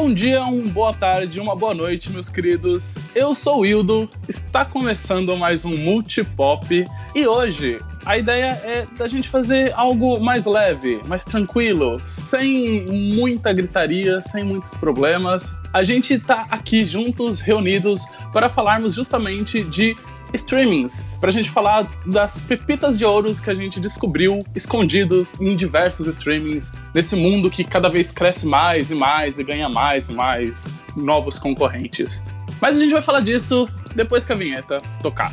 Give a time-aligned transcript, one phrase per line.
[0.00, 2.96] bom dia, uma boa tarde, uma boa noite, meus queridos.
[3.14, 9.06] Eu sou o Hildo, está começando mais um Multipop e hoje a ideia é da
[9.06, 15.54] gente fazer algo mais leve, mais tranquilo, sem muita gritaria, sem muitos problemas.
[15.70, 19.94] A gente tá aqui juntos, reunidos, para falarmos justamente de
[20.34, 26.06] streamings, pra gente falar das pepitas de ouros que a gente descobriu escondidos em diversos
[26.06, 30.74] streamings, nesse mundo que cada vez cresce mais e mais e ganha mais e mais
[30.96, 32.22] novos concorrentes.
[32.60, 35.32] Mas a gente vai falar disso depois que a vinheta tocar.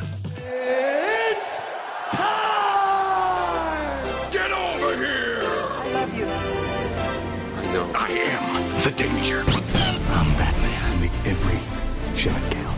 [4.31, 5.41] Get over here!
[5.43, 6.25] I love you.
[6.25, 7.89] I know.
[7.93, 9.43] I am the danger.
[10.13, 11.02] I'm Batman.
[11.02, 11.59] Make every
[12.16, 12.77] shot count.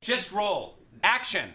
[0.00, 0.81] Just roll.
[1.02, 1.50] Action.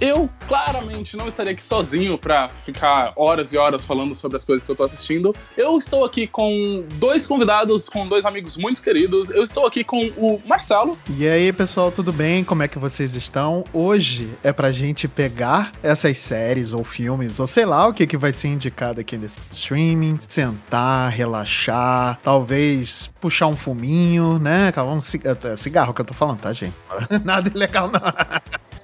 [0.00, 4.64] Eu claramente não estaria aqui sozinho pra ficar horas e horas falando sobre as coisas
[4.64, 5.36] que eu tô assistindo.
[5.54, 9.28] Eu estou aqui com dois convidados, com dois amigos muito queridos.
[9.28, 10.96] Eu estou aqui com o Marcelo.
[11.18, 12.42] E aí, pessoal, tudo bem?
[12.42, 13.62] Como é que vocês estão?
[13.74, 18.16] Hoje é pra gente pegar essas séries ou filmes, ou sei lá o que, que
[18.16, 24.72] vai ser indicado aqui nesse streaming, sentar, relaxar, talvez puxar um fuminho, né?
[24.78, 26.74] Um cigarro, cigarro que eu tô falando, tá, gente?
[27.22, 28.00] Nada ilegal, não.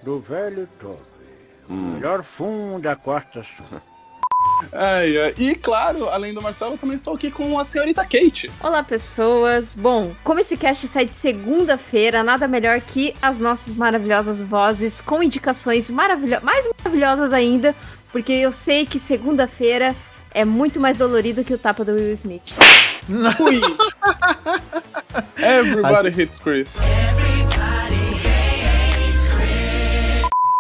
[0.07, 1.01] Do velho Toby.
[1.69, 3.83] O melhor fumo da quarta sua.
[4.73, 5.35] Ai, ai.
[5.37, 8.49] E claro, além do Marcelo, eu também estou aqui com a senhorita Kate.
[8.63, 9.75] Olá, pessoas.
[9.75, 15.21] Bom, como esse cast sai de segunda-feira, nada melhor que as nossas maravilhosas vozes com
[15.21, 17.75] indicações maravilhosas, mais maravilhosas ainda,
[18.13, 19.93] porque eu sei que segunda-feira
[20.31, 22.55] é muito mais dolorido que o tapa do Will Smith.
[23.41, 23.61] Ui!
[25.43, 26.79] Everybody hits Chris.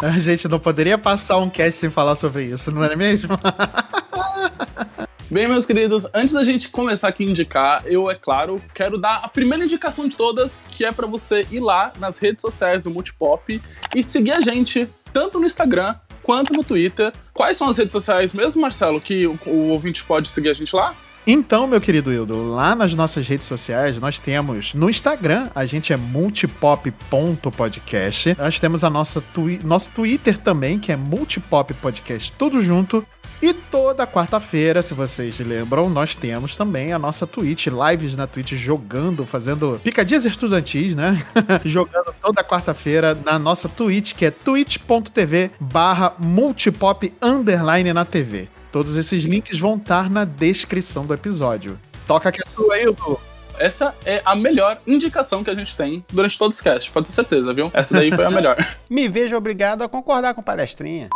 [0.02, 3.30] A gente não poderia passar um cast sem falar sobre isso, não é mesmo?
[5.30, 9.16] Bem, meus queridos, antes da gente começar aqui a indicar, eu, é claro, quero dar
[9.16, 12.90] a primeira indicação de todas, que é para você ir lá nas redes sociais do
[12.90, 13.60] Multipop
[13.94, 17.12] e seguir a gente, tanto no Instagram quanto no Twitter.
[17.32, 20.76] Quais são as redes sociais mesmo, Marcelo, que o, o ouvinte pode seguir a gente
[20.76, 20.94] lá?
[21.28, 25.92] Então, meu querido Hildo, lá nas nossas redes sociais, nós temos no Instagram, a gente
[25.92, 28.36] é multipop.podcast.
[28.38, 33.04] Nós temos a nossa twi nosso Twitter também, que é multipop podcast, tudo junto.
[33.42, 38.54] E toda quarta-feira, se vocês lembram, nós temos também a nossa Twitch, lives na Twitch
[38.54, 41.22] jogando, fazendo picadinhas estudantis, né?
[41.64, 48.48] jogando toda quarta-feira na nossa Twitch, que é twitch.tv barra multipop underline na TV.
[48.72, 51.78] Todos esses links vão estar na descrição do episódio.
[52.06, 53.20] Toca que é sua, Hildo.
[53.58, 57.12] Essa é a melhor indicação que a gente tem durante todo esse cast, pode ter
[57.12, 57.70] certeza, viu?
[57.72, 58.56] Essa daí foi a melhor.
[58.88, 61.08] Me vejo obrigado a concordar com palestrinha.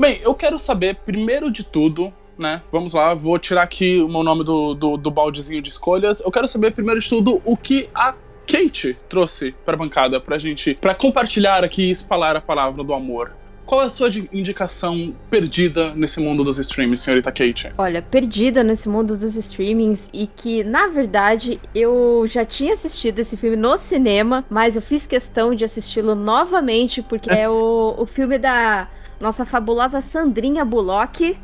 [0.00, 2.62] Bem, eu quero saber, primeiro de tudo, né?
[2.72, 6.20] Vamos lá, vou tirar aqui o meu nome do, do, do baldezinho de escolhas.
[6.20, 8.14] Eu quero saber, primeiro de tudo, o que a
[8.46, 12.94] Kate trouxe para a bancada pra gente, para compartilhar aqui e espalhar a palavra do
[12.94, 13.32] amor.
[13.66, 17.70] Qual é a sua indicação perdida nesse mundo dos streamings, senhorita Kate?
[17.76, 23.36] Olha, perdida nesse mundo dos streamings e que, na verdade, eu já tinha assistido esse
[23.36, 28.38] filme no cinema, mas eu fiz questão de assisti-lo novamente porque é o, o filme
[28.38, 28.88] da
[29.20, 31.36] nossa fabulosa Sandrinha Bullock,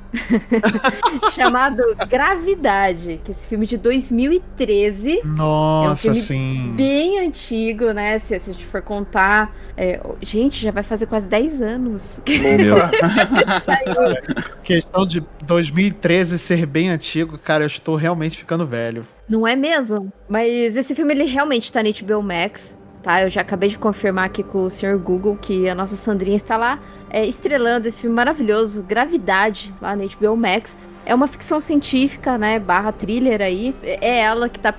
[1.32, 5.20] chamado Gravidade, que é esse filme de 2013.
[5.22, 6.72] Nossa, é um filme sim.
[6.74, 8.18] Bem antigo, né?
[8.18, 9.54] Se, se a gente for contar.
[9.76, 12.22] É, gente, já vai fazer quase 10 anos.
[12.26, 12.76] Meu
[14.64, 19.06] Questão de 2013 ser bem antigo, cara, eu estou realmente ficando velho.
[19.28, 20.10] Não é mesmo?
[20.26, 23.22] Mas esse filme, ele realmente tá no HBO Max tá?
[23.22, 26.56] Eu já acabei de confirmar aqui com o senhor Google que a nossa Sandrinha está
[26.56, 30.76] lá é, estrelando esse filme maravilhoso, Gravidade, lá na HBO Max.
[31.04, 33.72] É uma ficção científica, né, barra thriller aí.
[33.80, 34.74] É ela que tá,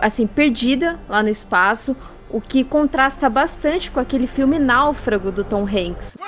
[0.00, 1.96] assim, perdida lá no espaço,
[2.34, 6.18] o que contrasta bastante com aquele filme Náufrago do Tom Hanks.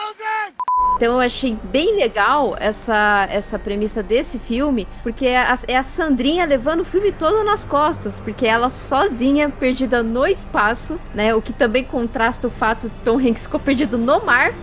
[0.94, 5.82] Então eu achei bem legal essa, essa premissa desse filme, porque é a, é a
[5.82, 11.34] Sandrinha levando o filme todo nas costas, porque ela sozinha, perdida no espaço, né?
[11.34, 14.54] O que também contrasta o fato de Tom Hanks ficou perdido no mar,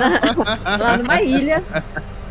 [0.80, 1.62] lá numa ilha.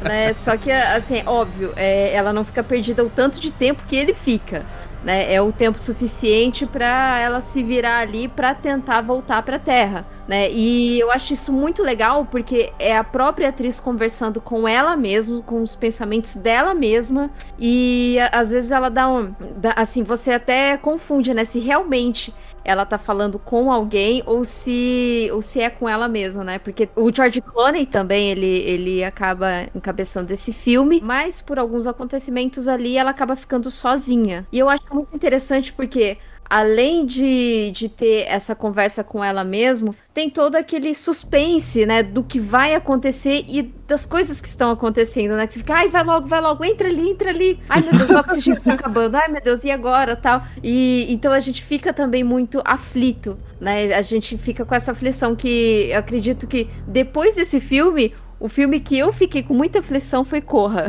[0.01, 0.33] Né?
[0.33, 4.15] Só que, assim, óbvio, é, ela não fica perdida o tanto de tempo que ele
[4.15, 4.65] fica.
[5.03, 5.33] Né?
[5.33, 10.06] É o tempo suficiente para ela se virar ali para tentar voltar para a Terra,
[10.27, 10.51] né?
[10.51, 15.42] E eu acho isso muito legal porque é a própria atriz conversando com ela mesma,
[15.42, 20.77] com os pensamentos dela mesma e às vezes ela dá um, dá, assim, você até
[20.77, 21.45] confunde, né?
[21.45, 26.43] Se realmente ela tá falando com alguém ou se ou se é com ela mesma,
[26.43, 26.59] né?
[26.59, 32.67] Porque o George Clooney também ele, ele acaba encabeçando esse filme, mas por alguns acontecimentos
[32.67, 34.47] ali ela acaba ficando sozinha.
[34.51, 36.17] E eu acho muito interessante porque
[36.51, 42.21] além de, de ter essa conversa com ela mesmo, tem todo aquele suspense, né, do
[42.21, 45.48] que vai acontecer e das coisas que estão acontecendo, né?
[45.48, 47.57] Que você fica, ai, vai logo, vai logo, entra ali, entra ali.
[47.69, 49.15] Ai, meu Deus, o oxigênio tá acabando.
[49.15, 50.44] Ai, meu Deus, e agora, tal.
[50.62, 53.94] E então a gente fica também muito aflito, né?
[53.94, 58.79] A gente fica com essa aflição que eu acredito que depois desse filme o filme
[58.79, 60.88] que eu fiquei com muita aflição foi Corra.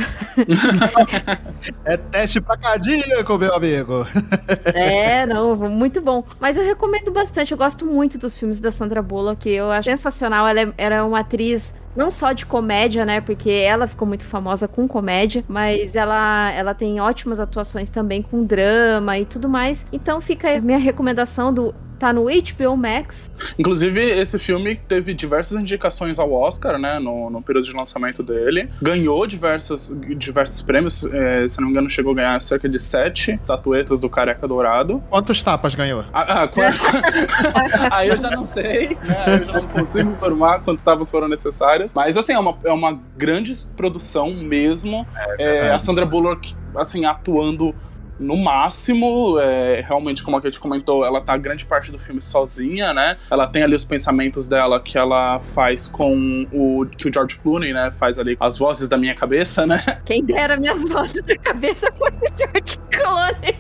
[1.85, 4.07] é teste pra cardíaco, meu amigo.
[4.73, 6.25] é, não, muito bom.
[6.41, 10.49] Mas eu recomendo bastante, eu gosto muito dos filmes da Sandra Bullock, eu acho sensacional.
[10.49, 13.21] Ela é, era uma atriz não só de comédia, né?
[13.21, 18.43] Porque ela ficou muito famosa com comédia, mas ela, ela tem ótimas atuações também com
[18.43, 19.87] drama e tudo mais.
[19.93, 23.31] Então fica a minha recomendação do tá no HBO Max.
[23.57, 28.69] Inclusive, esse filme teve diversas indicações ao Oscar, né, no, no período de lançamento dele.
[28.83, 33.33] Ganhou diversos, diversos prêmios, é, se não me engano, chegou a ganhar cerca de sete
[33.33, 35.01] estatuetas do Careca Dourado.
[35.09, 36.05] Quantos tapas ganhou?
[36.13, 36.51] Ah, ah,
[37.97, 41.93] Aí eu já não sei, né, eu já não consigo informar quantos tapas foram necessários.
[41.95, 45.07] Mas, assim, é uma, é uma grande produção mesmo.
[45.39, 47.73] É, é, a Sandra Bullock, assim, atuando
[48.19, 49.39] no máximo.
[49.39, 53.17] É, realmente, como a Kate comentou, ela tá grande parte do filme sozinha, né?
[53.31, 57.73] Ela tem ali os pensamentos dela que ela faz com o que o George Clooney,
[57.73, 57.93] né?
[57.97, 59.83] Faz ali as vozes da minha cabeça, né?
[60.05, 63.57] Quem dera minhas vozes da cabeça fosse o George Clooney.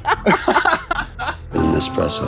[1.78, 2.22] Espresso.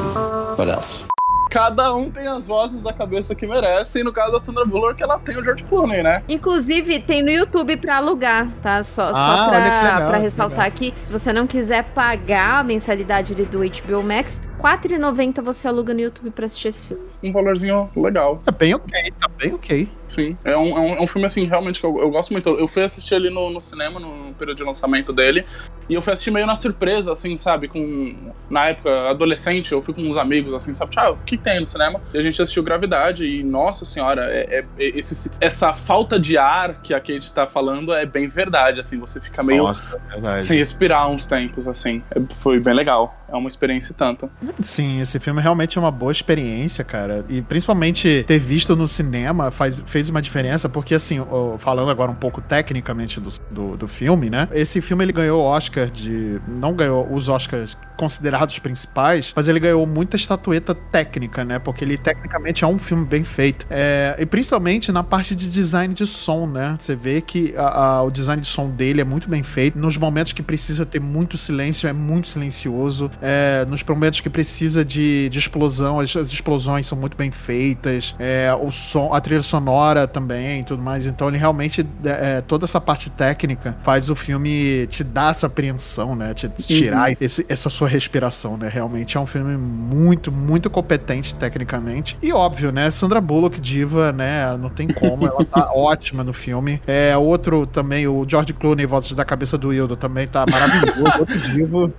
[0.59, 1.05] What else?
[1.51, 4.01] Cada um tem as vozes da cabeça que merece.
[4.01, 6.23] E no caso da Sandra Bullock, ela tem o George Clooney, né?
[6.29, 8.83] Inclusive, tem no YouTube pra alugar, tá?
[8.83, 10.93] Só, ah, só pra, legal, pra ressaltar aqui.
[11.03, 16.31] Se você não quiser pagar a mensalidade do HBO Max, R$4,90 você aluga no YouTube
[16.31, 17.05] pra assistir esse filme.
[17.23, 18.41] Um valorzinho legal.
[18.45, 19.89] Tá bem ok, tá bem ok.
[20.07, 22.49] Sim, é um, é um, é um filme assim, realmente, que eu, eu, gosto muito.
[22.49, 25.45] Eu fui assistir ali no, no cinema, no período de lançamento dele,
[25.89, 27.69] e eu fui assistir meio na surpresa, assim, sabe?
[27.69, 28.15] Com.
[28.51, 30.93] Na época, adolescente, eu fui com uns amigos, assim, sabe?
[30.93, 32.01] Tchau, o que tem no cinema?
[32.13, 36.37] E a gente assistiu Gravidade, e nossa senhora, é, é, é esse, essa falta de
[36.37, 39.63] ar que a Kate tá falando é bem verdade, assim, você fica meio.
[39.63, 40.01] Nossa,
[40.37, 42.03] é sem respirar uns tempos, assim.
[42.11, 43.25] É, foi bem legal.
[43.29, 44.31] É uma experiência e tanto.
[44.61, 47.25] Sim, esse filme realmente é uma boa experiência, cara.
[47.29, 51.21] E principalmente ter visto no cinema faz, fez uma diferença, porque assim,
[51.59, 54.49] falando agora um pouco tecnicamente do, do, do filme, né?
[54.51, 56.41] Esse filme ele ganhou Oscar de.
[56.49, 61.61] Não ganhou os Oscars considerados principais, mas ele ganhou muita estatueta técnica, né?
[61.61, 63.67] Porque ele tecnicamente é um filme bem feito.
[63.71, 66.77] É, e principalmente na parte de design de som, né?
[66.77, 69.79] Você vê que a, a, o design de som dele é muito bem feito.
[69.79, 73.09] Nos momentos que precisa ter muito silêncio, é muito silencioso.
[73.23, 78.17] É, nos momentos que precisa de, de explosão, as, as, explosões são muito bem feitas.
[78.19, 81.07] É, o som, a trilha sonora também tudo mais.
[81.07, 86.15] Então ele realmente, é, toda essa parte técnica faz o filme te dar essa apreensão,
[86.15, 86.35] né?
[86.35, 87.17] Te tirar uhum.
[87.21, 88.69] esse, essa sua respiração, né?
[88.69, 92.17] Realmente é um filme muito, muito competente tecnicamente.
[92.23, 92.91] E óbvio, né?
[92.91, 94.57] Sandra Bullock, diva, né?
[94.57, 96.81] Não tem como, ela tá ótima no filme.
[96.87, 101.39] É, outro também, o George Clooney, Vozes da Cabeça do Hildo, também tá maravilhoso, outro
[101.41, 101.93] divo.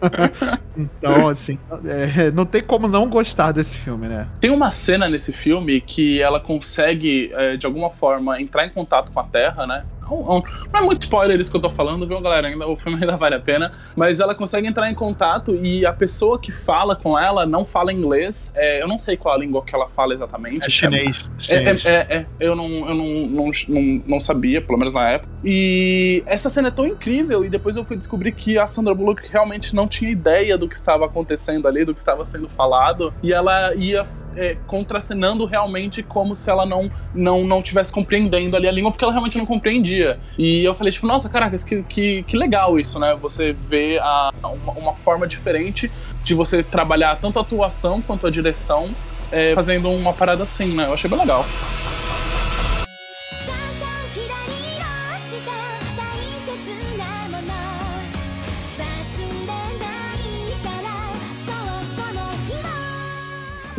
[0.78, 4.28] então, assim, é, não tem como não gostar desse filme, né?
[4.40, 9.12] Tem uma cena nesse filme que ela consegue, é, de alguma forma, entrar em contato
[9.12, 9.86] com a Terra, né?
[10.10, 12.48] Não, não é muito spoiler isso que eu tô falando, viu, galera?
[12.48, 13.72] Ainda, o filme ainda vale a pena.
[13.96, 17.92] Mas ela consegue entrar em contato e a pessoa que fala com ela não fala
[17.92, 18.52] inglês.
[18.56, 20.66] É, eu não sei qual a língua que ela fala exatamente.
[20.66, 21.30] É chinês.
[21.50, 21.86] É, chinês.
[21.86, 25.32] É, é, é, eu, não, eu não, não, não, não, sabia, pelo menos na época.
[25.44, 27.44] E essa cena é tão incrível.
[27.44, 30.76] E depois eu fui descobrir que a Sandra Bullock realmente não tinha ideia do que
[30.76, 33.14] estava acontecendo ali, do que estava sendo falado.
[33.24, 38.68] E ela ia é, contracenando realmente como se ela não, não, não tivesse compreendendo ali
[38.68, 40.20] a língua, porque ela realmente não compreendia dia.
[40.38, 43.18] E eu falei, tipo, nossa, caraca, que, que, que legal isso, né?
[43.22, 45.92] Você vê a, uma, uma, forma diferente
[46.24, 48.90] de você trabalhar tanto a atuação quanto a direção
[49.32, 50.86] é, fazendo uma parada assim, né?
[50.88, 51.46] Eu achei bem legal.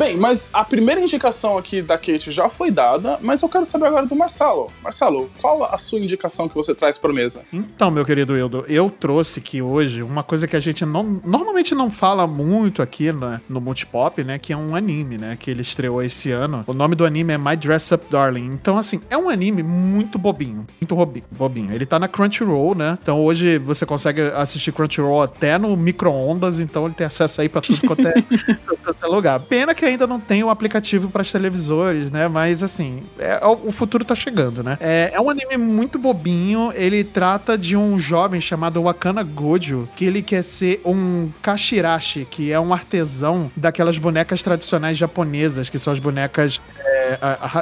[0.06, 3.86] Bem, mas a primeira indicação aqui da Kate já foi dada, mas eu quero saber
[3.86, 4.70] agora do Marcelo.
[4.80, 7.42] Marcelo, qual a sua indicação que você traz pra mesa?
[7.52, 11.74] Então, meu querido Hildo, eu trouxe aqui hoje uma coisa que a gente não, normalmente
[11.74, 14.38] não fala muito aqui na- no Multipop, né?
[14.38, 15.36] Que é um anime, né?
[15.40, 16.62] Que ele estreou esse ano.
[16.68, 18.46] O nome do anime é My Dress Up Darling.
[18.46, 20.66] Então, assim, é um anime muito bobinho.
[20.80, 20.94] Muito
[21.32, 21.72] bobinho.
[21.72, 22.96] Ele tá na Crunchyroll, né?
[23.02, 27.60] Então hoje você consegue assistir Crunchyroll até no micro-ondas, então ele tem acesso aí pra
[27.60, 28.12] tudo quanto é,
[28.84, 29.40] quanto é lugar.
[29.40, 32.26] Pena que ainda não tem o aplicativo pras televisores, né?
[32.26, 34.76] Mas assim, é- o futuro tá chegando, né?
[34.80, 36.72] É, é um anime muito bobinho.
[36.74, 42.50] Ele trata de um jovem chamado Wakana Gojo, que ele quer ser um kashirashi, que
[42.50, 47.18] é um artesão daquelas bonecas tradicionais japonesas, que são as bonecas é,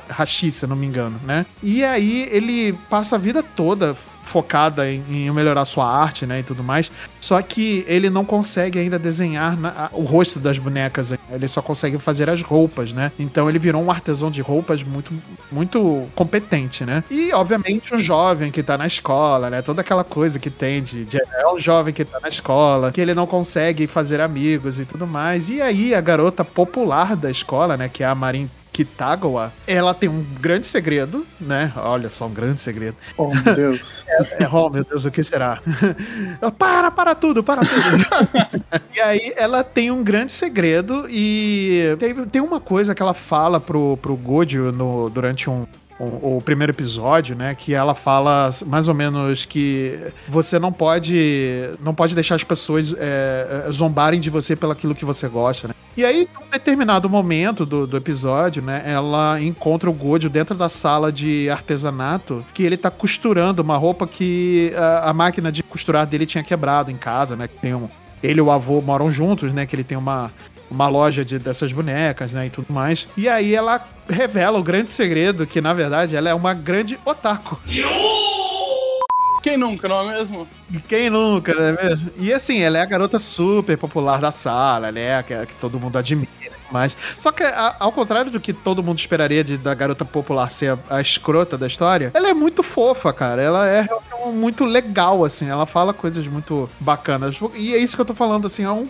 [0.08, 1.44] hashi, se não me engano, né?
[1.62, 6.42] E aí ele passa a vida toda focada em, em melhorar sua arte, né, e
[6.42, 6.90] tudo mais.
[7.24, 11.14] Só que ele não consegue ainda desenhar na- a- o rosto das bonecas.
[11.30, 13.10] Ele só consegue fazer as roupas, né?
[13.18, 15.10] Então ele virou um artesão de roupas muito,
[15.50, 17.02] muito competente, né?
[17.10, 19.62] E obviamente um jovem que tá na escola, né?
[19.62, 23.00] Toda aquela coisa que tem de, de é um jovem que tá na escola, que
[23.00, 25.48] ele não consegue fazer amigos e tudo mais.
[25.48, 30.08] E aí a garota popular da escola, né, que é a Marin Kitagawa, ela tem
[30.08, 31.72] um grande segredo, né?
[31.76, 32.96] Olha só, um grande segredo.
[33.16, 34.04] Oh, meu Deus.
[34.38, 35.60] É, oh, meu Deus, o que será?
[36.58, 38.64] para, para tudo, para tudo.
[38.94, 41.96] e aí ela tem um grande segredo e
[42.32, 45.66] tem, uma coisa que ela fala pro, pro Gojo no, durante um.
[45.98, 51.70] O, o primeiro episódio, né, que ela fala mais ou menos que você não pode
[51.80, 55.68] não pode deixar as pessoas é, é, zombarem de você pelo aquilo que você gosta,
[55.68, 55.74] né?
[55.96, 60.54] E aí, em um determinado momento do, do episódio, né, ela encontra o Gojo dentro
[60.54, 65.62] da sala de artesanato, que ele tá costurando uma roupa que a, a máquina de
[65.62, 67.46] costurar dele tinha quebrado em casa, né?
[67.46, 67.88] Tem um,
[68.22, 69.66] ele e o avô moram juntos, né?
[69.66, 70.32] Que ele tem uma,
[70.70, 72.46] uma loja de, dessas bonecas, né?
[72.46, 73.06] E tudo mais.
[73.16, 77.60] E aí ela revela o grande segredo, que na verdade ela é uma grande otaku.
[79.44, 80.48] Quem nunca, não é mesmo?
[80.88, 82.10] Quem nunca, não é mesmo?
[82.16, 85.22] E assim, ela é a garota super popular da sala, né?
[85.22, 86.30] Que, que todo mundo admira
[86.72, 86.96] mais.
[87.18, 90.70] Só que, a- ao contrário do que todo mundo esperaria de, da garota popular ser
[90.88, 93.42] a, a escrota da história, ela é muito fofa, cara.
[93.42, 93.86] Ela é
[94.32, 95.46] muito legal, assim.
[95.46, 97.36] Ela fala coisas muito bacanas.
[97.54, 98.64] E é isso que eu tô falando, assim.
[98.64, 98.88] É um,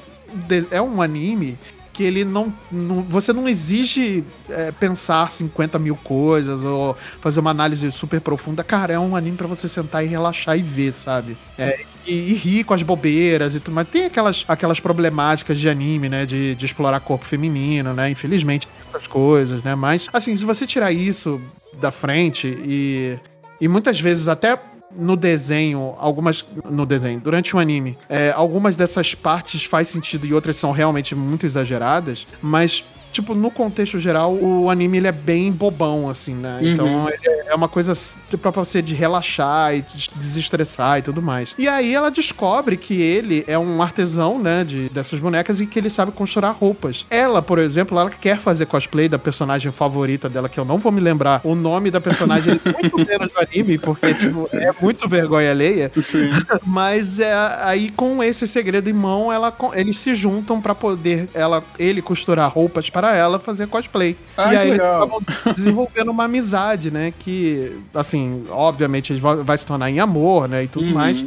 [0.71, 1.59] é um anime
[1.95, 7.51] que ele não, não- você não exige é, pensar 50 mil coisas ou fazer uma
[7.51, 8.63] análise super profunda.
[8.63, 11.39] Cara, é um anime pra você sentar e relaxar e ver, sabe?
[11.57, 15.69] É, e, e rir com as bobeiras e tudo, mas tem aquelas, aquelas problemáticas de
[15.69, 16.27] anime, né?
[16.27, 18.11] De, de explorar corpo feminino, né?
[18.11, 19.75] Infelizmente, essas coisas, né?
[19.75, 21.41] Mas, assim, se você tirar isso
[21.81, 23.19] da frente e,
[23.61, 24.59] e muitas vezes até
[24.97, 26.45] no desenho, algumas.
[26.71, 31.15] No desenho, durante o anime, é, algumas dessas partes faz sentido e outras são realmente
[31.15, 32.85] muito exageradas, mas.
[33.15, 36.59] Tipo, no contexto geral, o anime ele é bem bobão, assim, né?
[36.63, 37.93] Então ele é é uma coisa
[38.29, 41.55] tipo, pra você de relaxar e des- desestressar e tudo mais.
[41.57, 45.79] E aí ela descobre que ele é um artesão, né, de, dessas bonecas e que
[45.79, 47.07] ele sabe costurar roupas.
[47.09, 50.91] Ela, por exemplo, ela quer fazer cosplay da personagem favorita dela, que eu não vou
[50.91, 55.51] me lembrar o nome da personagem, muito menos do anime, porque, tipo, é muito vergonha
[55.51, 55.93] alheia.
[56.03, 56.31] Sim.
[56.67, 61.63] Mas é, aí, com esse segredo em mão, ela, eles se juntam pra poder ela,
[61.79, 64.17] ele costurar roupas para ela fazer cosplay.
[64.37, 65.21] Ah, e aí eles acabam
[65.55, 67.13] desenvolvendo uma amizade, né?
[67.19, 70.65] Que, assim, obviamente eles vão- vai se tornar em amor, né?
[70.65, 70.95] E tudo Uhum.
[70.95, 71.25] mais.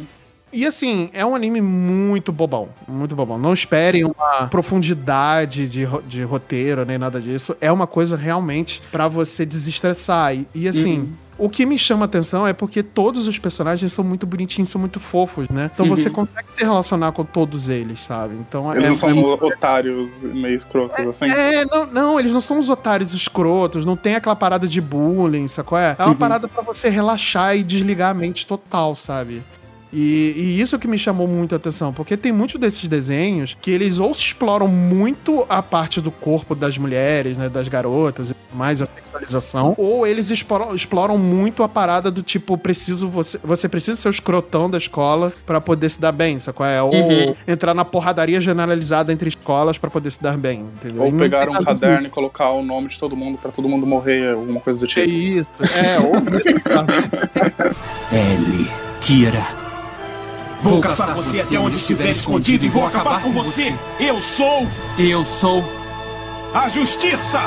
[0.50, 2.70] E assim, é um anime muito bobão.
[2.88, 3.36] Muito bobão.
[3.38, 7.54] Não esperem uma profundidade de, de roteiro nem nada disso.
[7.60, 10.34] É uma coisa realmente pra você desestressar.
[10.34, 11.00] E, e, assim.
[11.00, 11.12] Uhum.
[11.38, 14.98] O que me chama atenção é porque todos os personagens são muito bonitinhos, são muito
[14.98, 15.70] fofos, né?
[15.72, 18.34] Então você consegue se relacionar com todos eles, sabe?
[18.34, 18.72] Então Uhum.
[18.74, 21.30] Eles é, não são é- otários meio escrotos, assim.
[21.30, 25.46] é, não, não, eles não são os otários escrotos, não tem aquela parada de bullying,
[25.46, 25.78] sacou?
[25.78, 29.42] É, é uma parada pra você relaxar e desligar a mente total, sabe?
[29.92, 33.70] E, e isso que me chamou muito a atenção, porque tem muitos desses desenhos que
[33.70, 38.82] eles ou exploram muito a parte do corpo das mulheres, né, das garotas, e mais
[38.82, 43.96] a sexualização, ou eles exploram, exploram muito a parada do tipo, preciso você, você precisa
[43.96, 46.66] ser o escrotão da escola pra poder se dar bem, sacou?
[46.66, 47.34] É, ou Uhum.
[47.46, 51.04] entrar na porradaria generalizada entre escolas pra poder se dar bem, entendeu?
[51.04, 52.10] E Ou pegar um caderno e disso.
[52.10, 55.08] colocar o nome de todo mundo pra todo mundo morrer, alguma coisa do É tipo.
[55.08, 56.58] isso, é, ou isso?
[58.12, 59.67] Ellie, Kira.
[60.60, 63.74] Vou caçar você até onde estiver escondido e vou acabar com você.
[64.00, 64.66] Eu sou
[64.98, 65.64] Eu sou.
[66.52, 67.40] a justiça!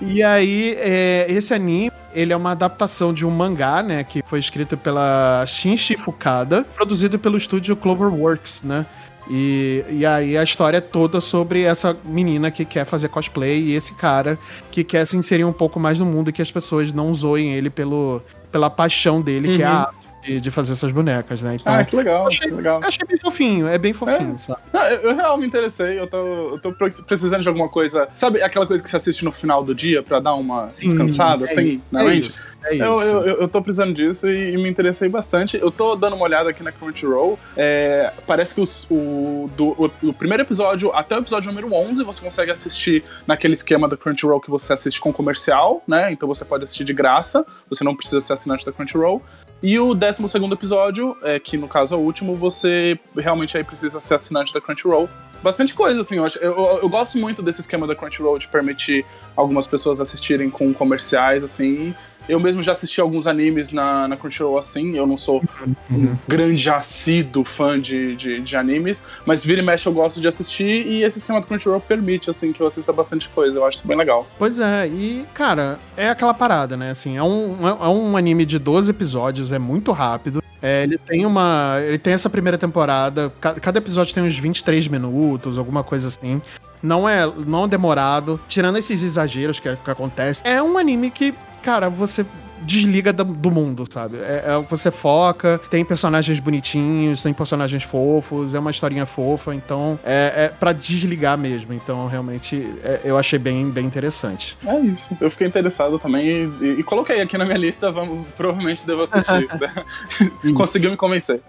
[0.00, 4.38] E aí, é, esse anime, ele é uma adaptação de um mangá, né, que foi
[4.38, 8.86] escrito pela Shinji Fukada, produzido pelo estúdio Cloverworks, né?
[9.28, 13.74] E, e aí a história é toda sobre essa menina que quer fazer cosplay e
[13.74, 14.38] esse cara
[14.70, 17.52] que quer se inserir um pouco mais no mundo e que as pessoas não zoem
[17.52, 19.97] ele pelo, pela paixão dele, que é a Uhum.
[20.34, 21.56] De, de fazer essas bonecas, né?
[21.60, 22.80] Então, Ah, que legal, achei, que legal.
[22.82, 24.60] achei bem fofinho, é bem fofinho, sabe?
[24.72, 28.08] Não, eu, eu realmente me interessei, eu tô, eu tô pre- precisando de alguma coisa.
[28.14, 31.50] Sabe aquela coisa que você assiste no final do dia pra dar uma descansada, é
[31.50, 32.28] assim, na é mente?
[32.28, 33.02] isso, é Eu, isso.
[33.04, 35.56] eu, eu, eu tô precisando disso e, e me interessei bastante.
[35.56, 37.38] Eu tô dando uma olhada aqui na Crunchyroll.
[37.56, 42.02] É, parece que os- o, do, o, o primeiro episódio até o episódio número 11
[42.04, 46.10] você consegue assistir naquele esquema da Crunchyroll que você assiste com comercial, né?
[46.12, 49.22] Então você pode assistir de graça, você não precisa ser assinante da Crunchyroll.
[49.62, 50.22] E o 12
[50.52, 54.60] episódio, é, que no caso é o último, você realmente aí precisa ser assinante da
[54.60, 55.08] Crunchyroll.
[55.42, 59.04] Bastante coisa, assim, eu, acho, eu, eu- gosto muito desse esquema da Crunchyroll de permitir
[59.36, 61.94] algumas pessoas assistirem com comerciais, assim.
[62.28, 65.42] Eu mesmo já assisti alguns animes na, na Crunchyroll assim, eu não sou
[65.90, 70.28] um grande assíduo fã de, de, de animes, mas vira e mexe eu gosto de
[70.28, 73.78] assistir e esse esquema do Crunchyroll permite, assim, que eu assista bastante coisa, eu acho
[73.78, 74.26] isso bem legal.
[74.38, 76.90] Pois é, e, cara, é aquela parada, né?
[76.90, 80.42] Assim, é um, é um anime de 12 episódios, é muito rápido.
[80.60, 81.76] É, ele tem uma.
[81.86, 83.32] Ele tem essa primeira temporada.
[83.40, 86.42] ca- Cada episódio tem uns 23 minutos, alguma coisa assim.
[86.82, 88.40] Não é, não é demorado.
[88.48, 90.42] Tirando esses exageros que, que acontecem.
[90.50, 91.32] É um anime que,
[91.68, 92.24] cara, você
[92.62, 94.16] desliga do, do mundo, sabe?
[94.16, 99.98] É, é- você foca, tem personagens bonitinhos, tem personagens fofos, é uma historinha fofa, então
[100.02, 101.74] é, é para desligar mesmo.
[101.74, 104.56] Então, realmente, é- eu achei bem, bem interessante.
[104.66, 105.14] É isso.
[105.20, 109.46] Eu fiquei interessado também e, e coloquei aqui na minha lista, vamos, provavelmente devo assistir.
[110.56, 111.42] Conseguiu me convencer.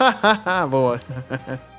[0.70, 0.98] Boa.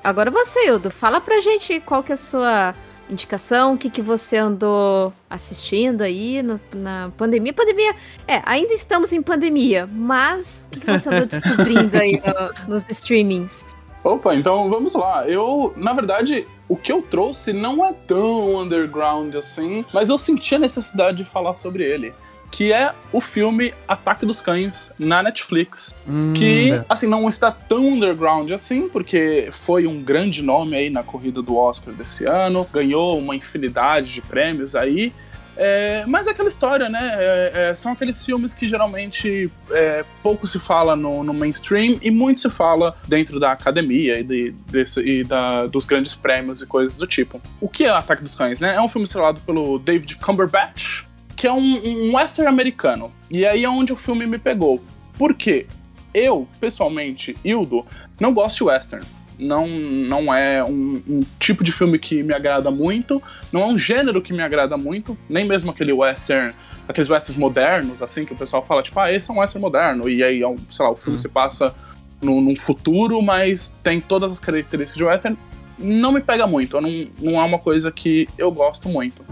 [0.04, 2.76] Agora você, Ildo, fala pra gente qual que é a sua
[3.12, 7.54] indicação, o que, que você andou assistindo aí no- na pandemia.
[7.54, 7.94] Pandemia,
[8.28, 12.22] é, ainda estamos em pandemia, mas o que, que você andou descobrindo aí
[12.68, 13.76] no- nos streamings?
[14.04, 15.28] Opa, então vamos lá.
[15.28, 20.56] Eu, na verdade, o que eu trouxe não é tão underground assim, mas eu senti
[20.56, 22.12] a necessidade de falar sobre ele.
[22.52, 25.96] Que é o filme Ataque dos Cães na Netflix.
[26.08, 26.86] Hum, que, é.
[26.90, 31.56] assim, não está tão underground assim, porque foi um grande nome aí na corrida do
[31.56, 35.14] Oscar desse ano, ganhou uma infinidade de prêmios aí.
[35.58, 37.00] É, mas é aquela história, né?
[37.18, 42.10] É, é, são aqueles filmes que geralmente é, pouco se fala no, no mainstream e
[42.10, 46.66] muito se fala dentro da academia e, de- desse- e da- dos grandes prêmios e
[46.66, 47.42] coisas do tipo.
[47.60, 48.76] O que é Ataque dos Cães, né?
[48.76, 51.04] É um filme estrelado pelo David Cumberbatch,
[51.42, 53.12] que é um, um western americano.
[53.32, 54.80] E aí é onde o filme me pegou.
[55.18, 55.66] Por quê?
[56.14, 57.84] Eu, pessoalmente, Hildo,
[58.20, 59.04] não gosto de western.
[59.40, 63.20] Não, não é um, um tipo de filme que me agrada muito,
[63.52, 66.54] não é um gênero que me agrada muito, nem mesmo aquele western,
[66.88, 70.08] aqueles westerns modernos, assim, que o pessoal fala, tipo, ah, esse é um western moderno,
[70.08, 71.74] e aí, é sei lá, o filme se passa
[72.22, 75.36] num, num futuro, mas tem todas as características de western.
[75.80, 79.26] Não me pega muito, não, não é uma coisa que eu gosto muito.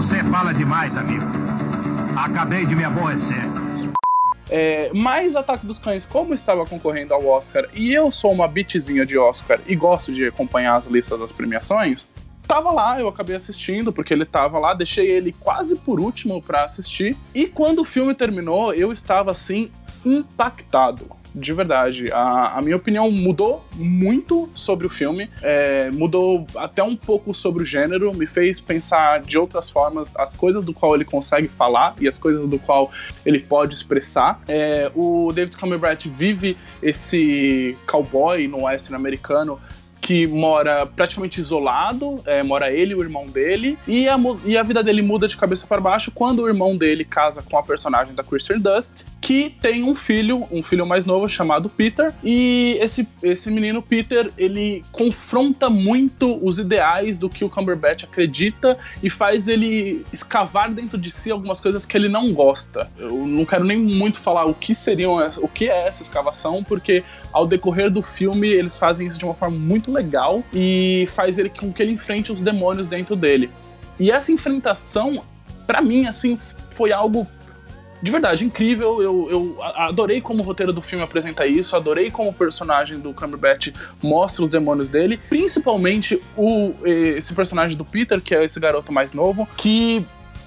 [0.00, 1.26] Você fala demais, amigo.
[2.16, 3.36] Acabei de me aborrecer.
[4.48, 9.04] É, mas Ataque dos Cães, como estava concorrendo ao Oscar, e eu sou uma bitzinha
[9.04, 12.08] de Oscar e gosto de acompanhar as listas das premiações,
[12.48, 16.64] tava lá, eu acabei assistindo, porque ele tava lá, deixei ele quase por último pra
[16.64, 17.14] assistir.
[17.34, 19.70] E quando o filme terminou, eu estava assim,
[20.02, 21.10] impactado.
[21.34, 26.96] De verdade, a, a minha opinião mudou muito sobre o filme, é, mudou até um
[26.96, 31.04] pouco sobre o gênero, me fez pensar de outras formas as coisas do qual ele
[31.04, 32.90] consegue falar e as coisas do qual
[33.24, 34.40] ele pode expressar.
[34.48, 39.60] É, o David Cumberbatch vive esse cowboy no western americano
[40.00, 44.62] que mora praticamente isolado, é, mora ele e o irmão dele, e a, e a
[44.62, 48.14] vida dele muda de cabeça para baixo quando o irmão dele casa com a personagem
[48.14, 53.06] da Kristen Dust, que tem um filho, um filho mais novo chamado Peter, e esse,
[53.22, 59.46] esse menino Peter, ele confronta muito os ideais do que o Cumberbatch acredita e faz
[59.46, 62.90] ele escavar dentro de si algumas coisas que ele não gosta.
[62.98, 67.04] Eu não quero nem muito falar o que seriam, o que é essa escavação, porque
[67.32, 71.50] ao decorrer do filme eles fazem isso de uma forma muito legal e faz ele
[71.50, 73.50] com que ele enfrente os demônios dentro dele.
[73.98, 75.22] E essa enfrentação,
[75.66, 76.38] pra mim, assim,
[76.70, 77.26] foi algo
[78.02, 79.02] de verdade incrível.
[79.02, 83.12] Eu, eu adorei como o roteiro do filme apresenta isso, adorei como o personagem do
[83.12, 83.68] Cumberbatch
[84.02, 88.90] mostra os demônios dele, principalmente o eh, esse personagem do Peter, que é esse garoto
[88.92, 90.04] mais novo, que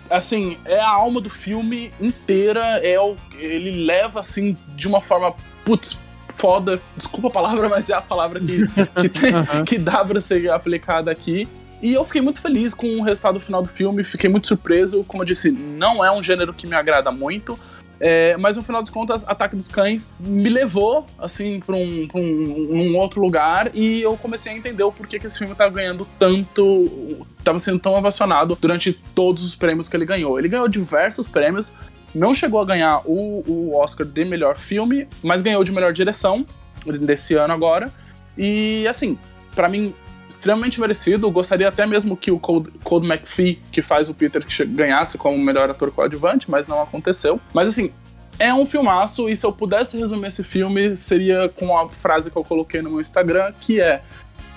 [0.09, 5.33] assim, é a alma do filme inteira, é o, ele leva assim de uma forma
[5.65, 5.97] putz,
[6.29, 8.67] foda, desculpa a palavra, mas é a palavra que,
[9.01, 9.33] que, tem-
[9.65, 11.47] que dá pra ser aplicada aqui.
[11.83, 15.03] E eu fiquei muito feliz com o resultado final do filme, fiquei muito surpreso.
[15.03, 17.59] Como eu disse, não é um gênero que me agrada muito.
[17.99, 22.21] É, mas no final das contas, Ataque dos Cães me levou, assim, pra um, pra
[22.21, 25.67] um, um outro lugar e eu comecei a entender o porquê que esse filme tá
[25.67, 27.25] ganhando tanto.
[27.43, 30.39] tava sendo tão ovacionado durante todos os prêmios que ele ganhou.
[30.39, 31.73] Ele ganhou diversos prêmios,
[32.15, 36.45] não chegou a ganhar o, o Oscar de melhor filme, mas ganhou de melhor direção
[36.85, 37.91] desse ano agora.
[38.37, 39.17] E assim,
[39.53, 39.93] para mim,
[40.33, 41.29] extremamente merecido.
[41.31, 45.69] Gostaria até mesmo que o Cold, Cold McPhee, que faz o Peter, ganhasse como melhor
[45.69, 47.39] ator coadjuvante, mas não aconteceu.
[47.53, 47.91] Mas assim,
[48.39, 52.37] é um filmaço e se eu pudesse resumir esse filme, seria com a frase que
[52.37, 54.01] eu coloquei no meu Instagram, que é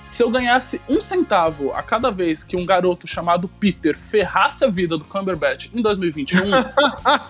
[0.09, 4.67] se eu ganhasse um centavo a cada vez que um garoto chamado Peter ferrasse a
[4.67, 6.39] vida do Cumberbatch em 2021,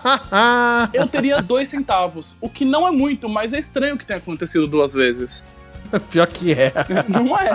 [0.94, 2.36] eu teria dois centavos.
[2.40, 5.44] O que não é muito, mas é estranho que tenha acontecido duas vezes.
[6.10, 6.72] Pior que é.
[7.08, 7.50] Não é,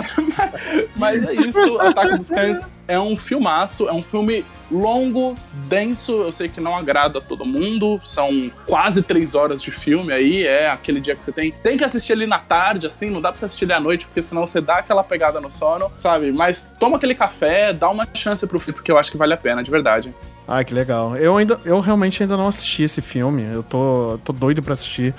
[0.96, 1.78] mas é isso.
[1.80, 5.34] Ataque dos Cães é um filmaço, é um filme longo,
[5.68, 6.12] denso.
[6.12, 8.00] Eu sei que não agrada a todo mundo.
[8.04, 10.46] São quase três horas de filme aí.
[10.46, 11.50] É aquele dia que você tem.
[11.50, 13.10] Tem que assistir ele na tarde, assim.
[13.10, 15.50] Não dá pra você assistir ele à noite, porque senão você dá aquela pegada no
[15.50, 16.32] sono, sabe?
[16.32, 19.38] Mas toma aquele café, dá uma chance pro filme, porque eu acho que vale a
[19.38, 20.14] pena, de verdade.
[20.46, 21.16] Ah, que legal.
[21.16, 23.42] Eu ainda, eu realmente ainda não assisti esse filme.
[23.50, 25.14] Eu tô, tô doido pra assistir.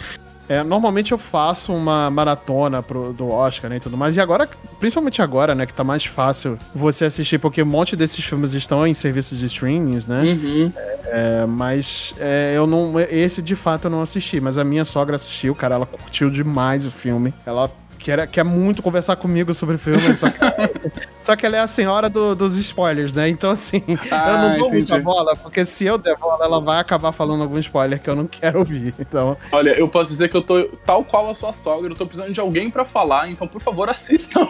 [0.47, 4.15] É, normalmente eu faço uma maratona pro, do Oscar né, e tudo mais.
[4.15, 4.47] E agora,
[4.79, 8.85] principalmente agora, né, que tá mais fácil você assistir, porque um monte desses filmes estão
[8.85, 10.21] em serviços de streamings, né?
[10.23, 10.71] Uhum.
[11.05, 12.99] É, mas é, eu não.
[12.99, 16.85] Esse de fato eu não assisti, mas a minha sogra assistiu, cara, ela curtiu demais
[16.85, 17.33] o filme.
[17.45, 17.69] Ela
[18.05, 20.39] quer, quer muito conversar comigo sobre o filme, só que,
[21.19, 23.27] só que ela é a senhora do, dos spoilers, né?
[23.27, 24.91] Então, assim, Ah, eu não dou entendi.
[24.91, 28.15] muita bola, porque se eu der bola, ela vai acabar falando algum spoiler que eu
[28.15, 28.93] não quero ouvir.
[28.99, 32.05] Então, Olha, eu posso dizer que eu tô tal qual a sua sogra, eu tô
[32.05, 34.45] precisando de alguém pra falar, então por favor assistam.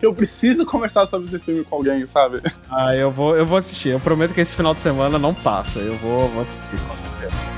[0.00, 2.40] que eu preciso conversar sobre esse filme com alguém, sabe?
[2.70, 3.90] ah, eu vou, eu vou assistir.
[3.90, 5.80] Eu prometo que esse final de semana não passa.
[5.80, 7.55] Eu vou, vou assistir, com certeza.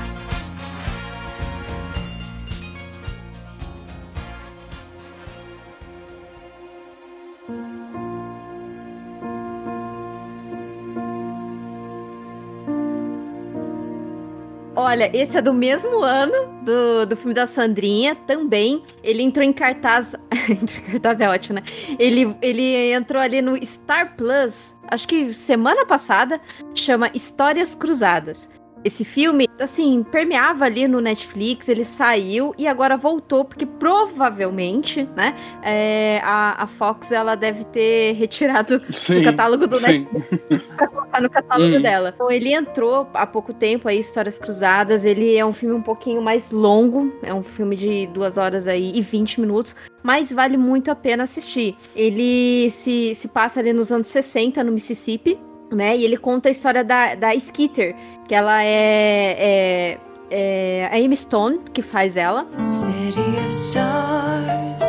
[14.81, 18.81] Olha, esse é do mesmo ano do, do filme da Sandrinha, também.
[19.03, 20.15] Ele entrou em cartaz.
[20.49, 21.63] entrou em cartaz é ótimo, né?
[21.99, 26.39] Ele, ele entrou ali no Star Plus, acho que semana passada,
[26.73, 28.49] chama Histórias Cruzadas.
[28.83, 35.35] Esse filme, assim, permeava ali no Netflix, ele saiu e agora voltou, porque provavelmente, né,
[35.61, 40.07] é, a, a Fox, ela deve ter retirado do catálogo do sim.
[40.09, 41.81] Netflix pra colocar no catálogo Hum.
[41.81, 42.13] dela.
[42.15, 45.03] Então, ele entrou há pouco tempo aí, Histórias Cruzadas.
[45.03, 48.91] Ele é um filme um pouquinho mais longo, é um filme de duas horas aí
[48.95, 51.75] e 20 minutos, mas vale muito a pena assistir.
[51.95, 55.37] Ele se, se passa ali nos anos 60, no Mississippi,
[55.71, 55.97] né?
[55.97, 57.95] E ele conta a história da, da Skeeter,
[58.27, 59.97] que ela é, é,
[60.29, 62.47] é a Amy Stone, que faz ela.
[62.61, 64.81] City of stars,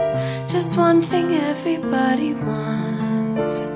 [0.50, 3.70] just one thing everybody wants.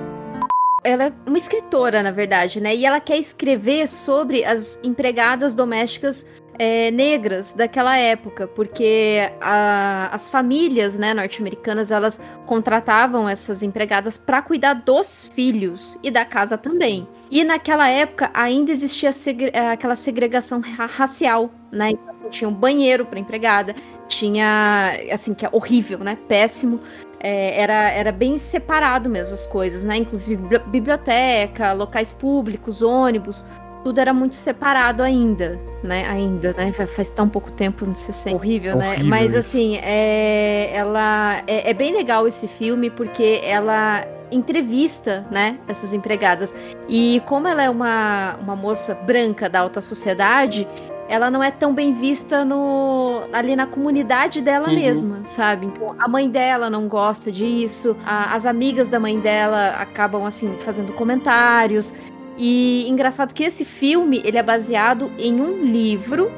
[0.84, 2.76] ela é uma escritora, na verdade, né?
[2.76, 6.26] E ela quer escrever sobre as empregadas domésticas
[6.58, 14.40] é, negras daquela época, porque a- as famílias, né, norte-americanas, elas contratavam essas empregadas para
[14.42, 17.06] cuidar dos filhos e da casa também.
[17.30, 21.90] E naquela época ainda existia segre- eh, aquela segregação ra- racial, né?
[21.90, 23.74] Então, assim, tinha um banheiro para empregada,
[24.06, 26.16] tinha, assim, que é horrível, né?
[26.28, 26.80] Péssimo.
[27.18, 29.96] É, era, era bem separado mesmo as coisas, né?
[29.96, 33.46] Inclusive bibli- biblioteca, locais públicos, ônibus,
[33.84, 36.04] tudo era muito separado ainda, né?
[36.08, 36.72] Ainda, né?
[36.72, 38.88] Fa- Faz tão pouco tempo, não sei se é horrível, né?
[38.88, 39.38] Horrível Mas isso.
[39.38, 45.58] assim, é, ela é, é bem legal esse filme porque ela entrevista, né?
[45.68, 46.54] Essas empregadas.
[46.88, 50.66] E como ela é uma, uma moça branca da alta sociedade,
[51.08, 54.74] ela não é tão bem vista no, ali na comunidade dela Uhum.
[54.74, 55.66] mesma, sabe?
[55.66, 60.56] Então, a mãe dela não gosta disso, a- as amigas da mãe dela acabam, assim,
[60.60, 61.94] fazendo comentários.
[62.36, 66.30] E engraçado que esse filme, ele é baseado em um livro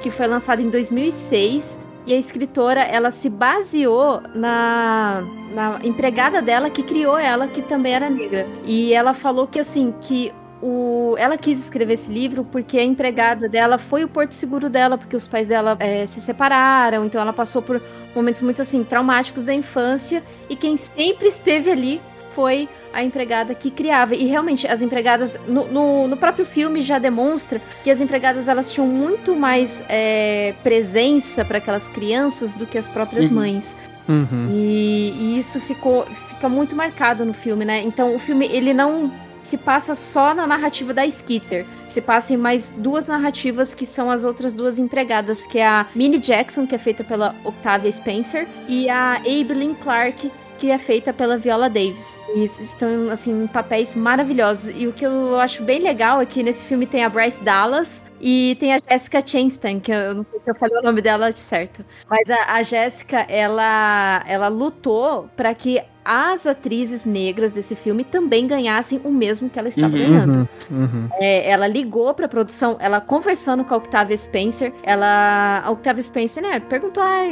[0.00, 6.70] que foi lançado em 2006 e a escritora, ela se baseou na, na empregada dela
[6.70, 8.46] que criou ela, que também era negra.
[8.64, 10.32] E ela falou que, assim, que
[10.62, 14.96] o, ela quis escrever esse livro porque a empregada dela foi o porto seguro dela,
[14.96, 17.82] porque os pais dela eh, se separaram, então ela passou por
[18.14, 22.00] momentos muito assim traumáticos da infância e quem sempre esteve ali
[22.36, 24.14] foi a empregada que criava.
[24.14, 28.70] E realmente, as empregadas, no, no, no próprio filme já demonstra que as empregadas elas
[28.70, 33.36] tinham muito mais eh, presença para aquelas crianças do que as próprias Uhum.
[33.36, 33.76] mães.
[34.06, 34.50] Uhum.
[34.52, 37.80] E, e isso ficou fica muito marcado no filme, né?
[37.82, 39.10] Então o filme ele não
[39.42, 41.64] se passa só na narrativa da Skitter.
[41.88, 45.86] Se passa em mais duas narrativas que são as outras duas empregadas, que é a
[45.94, 51.12] Minnie Jackson, que é feita pela Octavia Spencer, e a Abeline Clark, que é feita
[51.12, 52.20] pela Viola Davis.
[52.34, 54.74] E estão, assim, em papéis maravilhosos.
[54.74, 58.04] E o que eu acho bem legal é que nesse filme tem a Bryce Dallas
[58.20, 61.30] e tem a Jessica Chastain, que eu não sei se eu falei o nome dela
[61.32, 61.84] certo.
[62.08, 68.46] Mas a, a Jessica, ela, ela lutou para que as atrizes negras desse filme também
[68.46, 70.02] ganhassem o mesmo que ela estava Uhum.
[70.02, 70.48] ganhando.
[70.70, 71.08] Uhum, uhum.
[71.14, 75.62] É, ela ligou pra produção, ela conversando com a Octavia Spencer, ela.
[75.64, 77.24] A Octavia Spencer, né, perguntou, ah,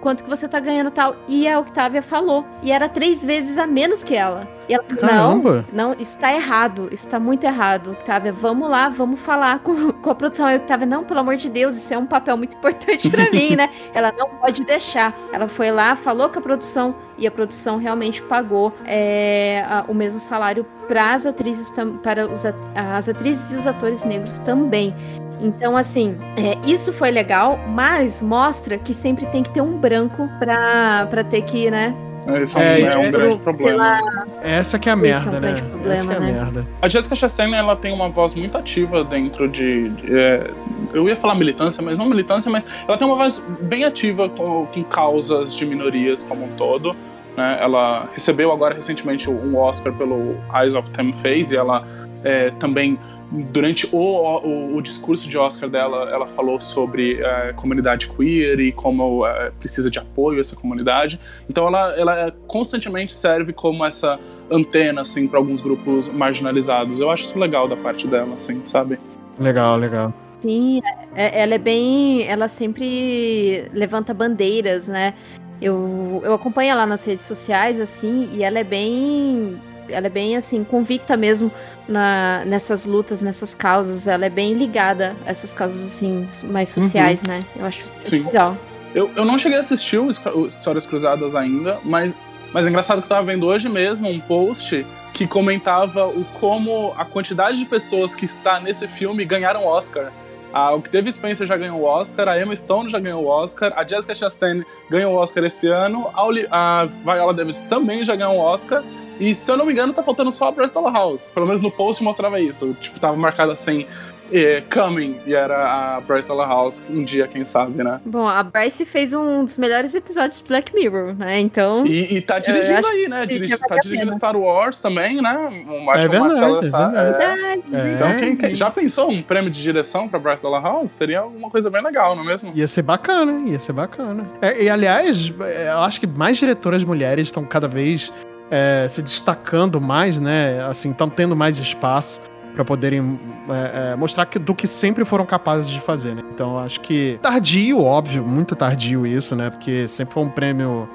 [0.00, 1.16] quanto que você tá ganhando e tal.
[1.28, 2.44] E a Octavia falou.
[2.62, 4.48] E era três vezes a menos que ela.
[4.68, 5.64] E ela falou, Caramba!
[5.72, 8.32] não, não, isso tá errado, isso tá muito errado, Octavia.
[8.32, 10.46] Vamos lá, vamos falar com, com a produção.
[10.46, 13.56] Aí Octavia, não, pelo amor de Deus, isso é um papel muito importante pra mim,
[13.56, 13.68] né?
[13.94, 15.14] Ela não pode deixar.
[15.32, 19.94] Ela foi lá, falou com a produção e a produção realmente pagou é, a- o
[19.94, 24.94] mesmo salário para as atrizes tam- para os as atrizes e os atores negros também.
[25.40, 30.28] Então, assim, é, isso foi legal, mas mostra que sempre tem que ter um branco
[30.38, 31.94] pra, pra ter que, né?
[32.42, 33.98] Isso é um, É, é um é- grande pro- problema.
[34.00, 35.40] pela- Essa que é a Esse é merda, um né?
[35.40, 36.32] grande problema, Essa que é a né?
[36.32, 36.66] merda.
[36.82, 39.88] A Jessica Chastain, ela tem uma voz muito ativa dentro de.
[39.90, 40.50] de, é,
[40.92, 44.66] eu ia falar militância, mas não militância, mas ela tem uma voz bem ativa com,
[44.66, 46.94] com causas de minorias como um todo.
[47.36, 47.58] Né?
[47.60, 51.84] Ela recebeu agora recentemente um Oscar pelo Eyes of Them Face e ela
[52.22, 52.98] é, também
[53.30, 58.72] durante o, o, o discurso de Oscar dela, ela falou sobre é, comunidade queer e
[58.72, 61.18] como é, precisa de apoio essa comunidade.
[61.48, 64.18] Então ela, ela constantemente serve como essa
[64.50, 67.00] antena assim para alguns grupos marginalizados.
[67.00, 68.98] Eu acho isso legal da parte dela, assim, sabe?
[69.38, 70.12] Legal, legal.
[70.40, 70.82] Sim,
[71.14, 72.22] é- ela é bem.
[72.26, 75.14] Ela sempre levanta bandeiras, né?
[75.60, 79.58] Eu, eu acompanho ela nas redes sociais, assim, e ela é bem.
[79.88, 81.50] Ela é bem, assim, convicta mesmo
[81.88, 84.06] na, nessas lutas, nessas causas.
[84.06, 87.42] Ela é bem ligada a essas causas, assim, mais sociais, né?
[87.56, 88.24] Eu acho Sim.
[88.24, 88.56] legal.
[88.94, 90.08] Eu, eu não cheguei a assistir o
[90.46, 92.16] Histórias Cruzadas ainda, mas,
[92.52, 96.94] mas é engraçado que eu tava vendo hoje mesmo um post que comentava o como
[96.96, 100.12] a quantidade de pessoas que está nesse filme ganharam Oscar.
[100.54, 103.84] A Octavia Spencer já ganhou o Oscar, a Emma Stone já ganhou o Oscar, a
[103.84, 108.36] Jessica Chastain ganhou o Oscar esse ano, a, Oli- a Viola Davis também já ganhou
[108.36, 108.84] o Oscar,
[109.18, 111.34] e se eu não me engano tá faltando só a Bryce House.
[111.34, 113.84] Pelo menos no post mostrava isso, tipo, tava marcado assim,
[114.32, 118.00] eh, coming, e era a Bryce Dallas House, um dia, quem sabe, né?
[118.04, 121.38] Bom, a Bryce fez um dos melhores episódios de Black Mirror, né?
[121.40, 121.86] Então.
[121.86, 123.26] E, e tá dirigindo acho aí, né?
[123.26, 124.12] Dirigi, tá dirigindo pena.
[124.18, 125.64] Star Wars também, né?
[125.68, 126.96] O Marshall É verdade, Marcelo é tá- verdade.
[126.96, 127.02] é.
[127.34, 127.94] Verdade, É.
[127.94, 130.90] Então, quem, quem- já pensou um prêmio de direção pra Bryce Dallas House?
[130.90, 132.52] Seria uma coisa bem legal, não é mesmo?
[132.54, 134.24] Ia ser bacana, ia ser bacana.
[134.40, 138.12] É, e aliás, é, eu acho que mais diretoras mulheres estão cada vez
[138.50, 140.62] é, se destacando mais, né?
[140.68, 142.20] Assim, estão tendo mais espaço
[142.54, 146.22] para poderem é, é, mostrar que, do que sempre foram capazes de fazer, né?
[146.32, 149.50] Então, acho que tardio, óbvio, muito tardio isso, né?
[149.50, 150.88] Porque sempre foi um prêmio.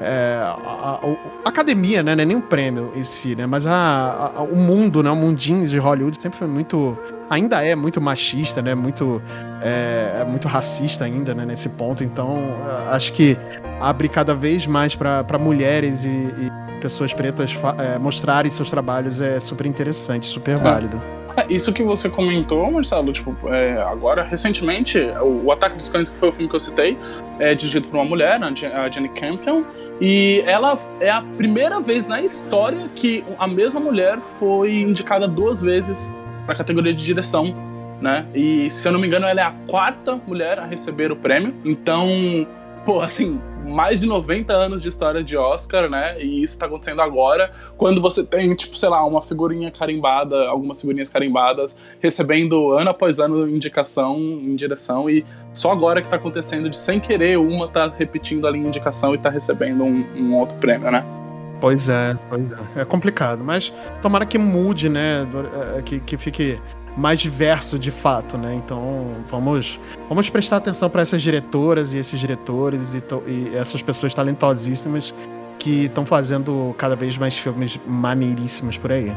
[0.00, 1.00] é, a, a-
[1.44, 2.12] a academia, né?
[2.12, 3.46] É nem um prêmio em si, né?
[3.46, 5.10] Mas a, o mundo, né?
[5.10, 6.98] O mundinho de Hollywood sempre foi muito.
[7.30, 8.74] Ainda é muito machista, né?
[8.74, 9.22] Muito
[9.62, 12.02] é, é muito racista ainda, né, nesse ponto.
[12.04, 12.36] Então,
[12.90, 13.36] acho que
[13.80, 16.52] abre cada vez mais para mulheres e, e
[16.84, 21.00] pessoas pretas eh, mostrarem seus trabalhos é super interessante, super válido.
[21.34, 26.10] É, Isso que você comentou, Marcelo, tipo, é, agora, recentemente, o, o Ataque dos Cães,
[26.10, 26.98] que foi o filme que eu citei,
[27.38, 29.64] é dirigido por uma mulher, a Jenny Campion,
[29.98, 35.62] e ela é a primeira vez na história que a mesma mulher foi indicada duas
[35.62, 36.12] vezes
[36.44, 37.56] para a categoria de direção,
[37.98, 38.26] né?
[38.34, 41.54] E, se eu não me engano, ela é a quarta mulher a receber o prêmio.
[41.64, 42.46] Então,
[42.84, 46.20] pô, assim, mais de 90 anos de história de Oscar, né?
[46.20, 50.80] E isso tá acontecendo agora, quando você tem, tipo, sei lá, uma figurinha carimbada, algumas
[50.80, 56.68] figurinhas carimbadas, recebendo ano após ano indicação em direção, e só agora que tá acontecendo
[56.68, 60.90] de sem querer uma tá repetindo ali indicação e tá recebendo um, um outro prêmio,
[60.90, 61.04] né?
[61.60, 62.56] Pois é, pois é.
[62.76, 63.72] É complicado, mas
[64.02, 65.26] tomara que mude, né?
[65.78, 66.60] eh, Que, que fique
[66.96, 68.54] mais diverso de fato, né?
[68.54, 74.14] Então vamos, vamos prestar atenção para essas diretoras e esses diretores e, e essas pessoas
[74.14, 75.14] talentosíssimas
[75.58, 79.12] que estão fazendo cada vez mais filmes maneiríssimos por aí.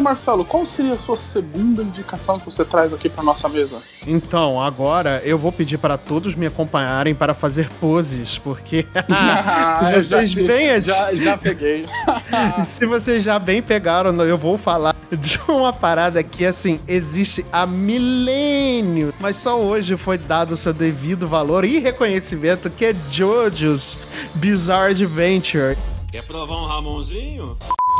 [0.00, 3.82] Marcelo, qual seria a sua segunda indicação que você traz aqui pra nossa mesa?
[4.06, 10.30] Então, agora eu vou pedir para todos me acompanharem para fazer poses, porque Ah, vocês
[10.30, 11.86] já, bem já, já peguei.
[12.62, 17.66] Se vocês já bem pegaram, eu vou falar de uma parada que, assim, existe há
[17.66, 23.98] milênio, mas só hoje foi dado o seu devido valor e reconhecimento, que é JoJo's
[24.34, 25.76] Bizarre Adventure.
[26.10, 27.56] Quer provar um Ramonzinho?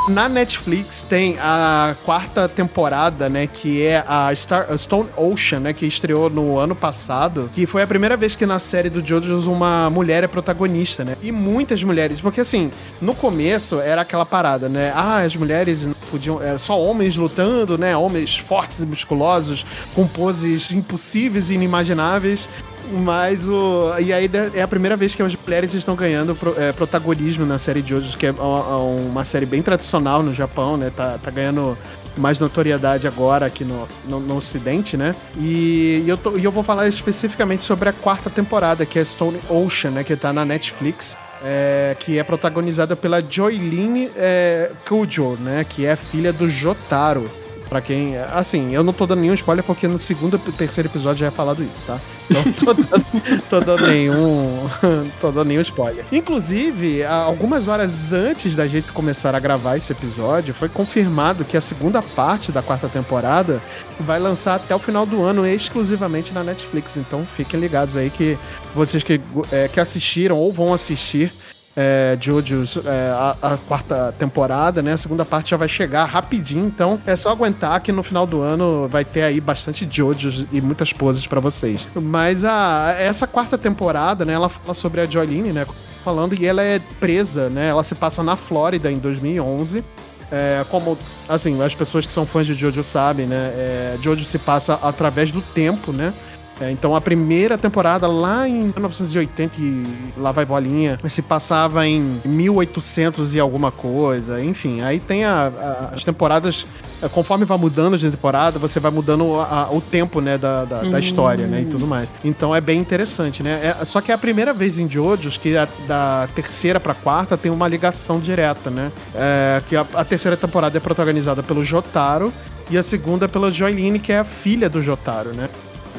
[0.09, 5.85] Na Netflix tem a quarta temporada, né, que é a Star, Stone Ocean, né, que
[5.85, 9.91] estreou no ano passado, que foi a primeira vez que na série do JoJo's uma
[9.91, 11.17] mulher é protagonista, né?
[11.23, 12.71] E muitas mulheres, porque assim,
[13.03, 14.93] no começo era aquela parada, né?
[14.95, 17.97] Ah, as mulheres podiam, é, só homens lutando, né?
[17.97, 22.49] Homens fortes e musculosos com poses impossíveis e inimagináveis.
[22.93, 23.93] Mas o.
[23.99, 27.83] E aí é a primeira vez que as mulheres estão ganhando é, protagonismo na série
[27.83, 30.91] de hoje, que é uma, uma série bem tradicional no Japão, né?
[30.97, 31.77] Tá, tá ganhando
[32.17, 35.15] mais notoriedade agora aqui no, no, no Ocidente, né?
[35.37, 39.05] E, e eu tô- e eu vou falar especificamente sobre a quarta temporada, que é
[39.05, 40.03] Stone Ocean, né?
[40.05, 41.17] Que tá na Netflix.
[41.45, 45.65] é, que é protagonizada pela Joylene é, Kujo, né?
[45.69, 47.31] Que é filha do Jotaro.
[47.69, 48.17] Pra quem.
[48.17, 51.31] Assim, eu não tô dando nenhum spoiler porque no segundo e terceiro episódio já é
[51.31, 51.99] falado isso, tá?
[52.31, 54.69] Então tô dando, tô dando nenhum.
[55.21, 56.05] tô dando nenhum spoiler.
[56.11, 61.61] Inclusive, algumas horas antes da gente começar a gravar esse episódio, foi confirmado que a
[61.61, 63.63] segunda parte da quarta temporada
[64.01, 66.97] vai lançar até o final do ano exclusivamente na Netflix.
[66.97, 68.39] Então fiquem ligados aí que
[68.75, 69.21] vocês que,
[69.53, 71.33] é, que assistiram ou vão assistir
[71.81, 74.95] é, JoJo's é, a, a quarta temporada, né?
[74.95, 78.41] A segunda parte já vai chegar rapidinho, então é só aguentar que no final do
[78.41, 81.87] ano vai ter aí bastante JoJo's e muitas poses pra vocês.
[81.95, 84.33] Mas a, essa quarta temporada, né?
[84.33, 85.65] Ela fala sobre a Joyline, né?
[86.03, 87.69] Falando e ela é presa, né?
[87.69, 89.85] Ela se passa na Flórida em 2011.
[90.33, 93.53] É, como, assim, as pessoas que são fãs de Jojo sabem, né?
[93.55, 96.13] É, Jojo se passa através do tempo, né?
[96.61, 99.85] É, então a primeira temporada lá em 1980 e
[100.17, 104.81] lá vai bolinha se passava em 1800 e alguma coisa, enfim.
[104.83, 106.67] Aí tem a- a- as temporadas
[107.01, 110.65] é, conforme vai mudando de temporada, você vai mudando a- a- o tempo, né, da,
[110.65, 112.09] da, da história, né, e tudo mais.
[112.25, 113.61] Então é bem interessante, né?
[113.81, 117.37] É- só que é a primeira vez em JoJo's que a- da terceira pra quarta
[117.37, 118.91] tem uma ligação direta, né?
[119.15, 122.33] É, que a, a terceira temporada é protagonizada pelo Jotaro
[122.69, 125.49] e a segunda pela Joyline, que é a filha do Jotaro, né?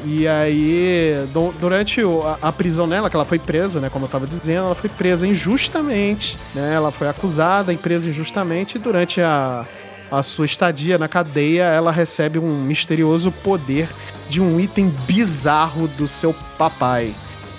[0.04, 2.00] E aí, du- durante
[2.40, 3.90] a, prisão dela, que ela foi presa, né?
[3.90, 6.72] Como eu tava dizendo, ela foi presa injustamente, né?
[6.74, 8.76] Ela foi acusada e presa injustamente.
[8.76, 9.66] E durante a,
[10.10, 13.88] a sua estadia na cadeia, ela recebe um misterioso poder
[14.28, 17.12] de um item bizarro do seu papai.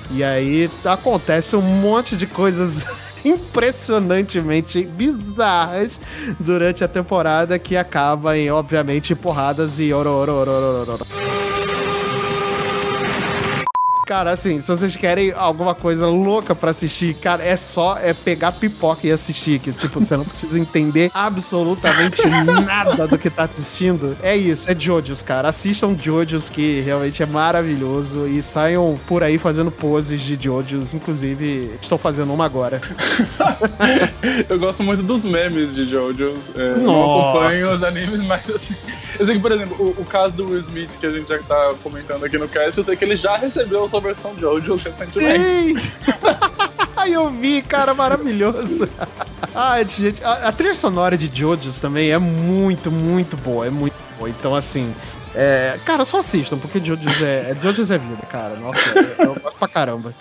[0.09, 2.85] E aí acontece um monte de coisas
[3.23, 5.99] impressionantemente bizarras
[6.39, 10.11] durante a temporada que acaba em, obviamente, porradas e oro,
[14.11, 18.51] Cara, assim, se vocês querem alguma coisa louca pra assistir, cara, é só é pegar
[18.51, 24.17] pipoca e assistir, que tipo, você não precisa entender absolutamente nada do que tá assistindo.
[24.21, 25.47] É isso, é Jojo's, cara.
[25.47, 31.79] Assistam Jojo's, que realmente é maravilhoso, e saiam por aí fazendo poses de Jojo's, inclusive
[31.81, 32.81] estou fazendo uma agora.
[34.49, 36.55] Eu gosto muito dos memes de JoJo's.
[36.55, 38.75] É, não acompanho os animes, mas assim.
[39.17, 41.39] Eu sei que, por exemplo, o, o caso do Will Smith, que a gente já
[41.39, 45.79] tá comentando aqui no cast, eu sei que ele já recebeu sua versão JoJo's recentemente.
[45.79, 45.91] Sim!
[47.01, 48.87] Ai, eu vi, cara, maravilhoso.
[49.55, 53.95] Ai, gente, a, a trilha sonora de Jojo's também é muito, muito boa, é muito
[54.17, 54.29] boa.
[54.29, 54.93] Então, assim,
[55.33, 58.55] é, cara, só assistam, porque Jojo's é, é, Jojo's é vida, cara.
[58.55, 60.13] Nossa, eu, eu gosto pra caramba.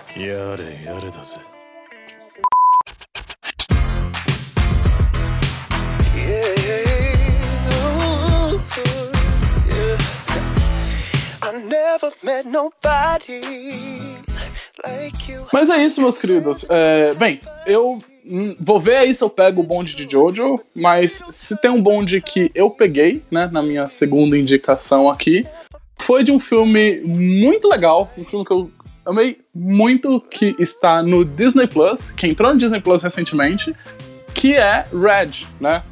[15.52, 16.64] Mas é isso, meus queridos.
[16.68, 17.98] É, bem, eu
[18.58, 22.20] vou ver aí se eu pego o bonde de Jojo, mas se tem um bonde
[22.20, 25.46] que eu peguei, né, na minha segunda indicação aqui,
[26.00, 28.70] foi de um filme muito legal, um filme que eu
[29.04, 33.74] amei muito, que está no Disney Plus, que entrou no Disney Plus recentemente,
[34.34, 35.82] que é Red, né?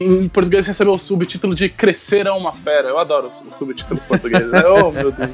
[0.00, 2.88] Em português recebeu o subtítulo de Crescer é uma Fera.
[2.88, 4.48] Eu adoro os os subtítulos portugueses.
[4.84, 5.30] oh, meu Deus.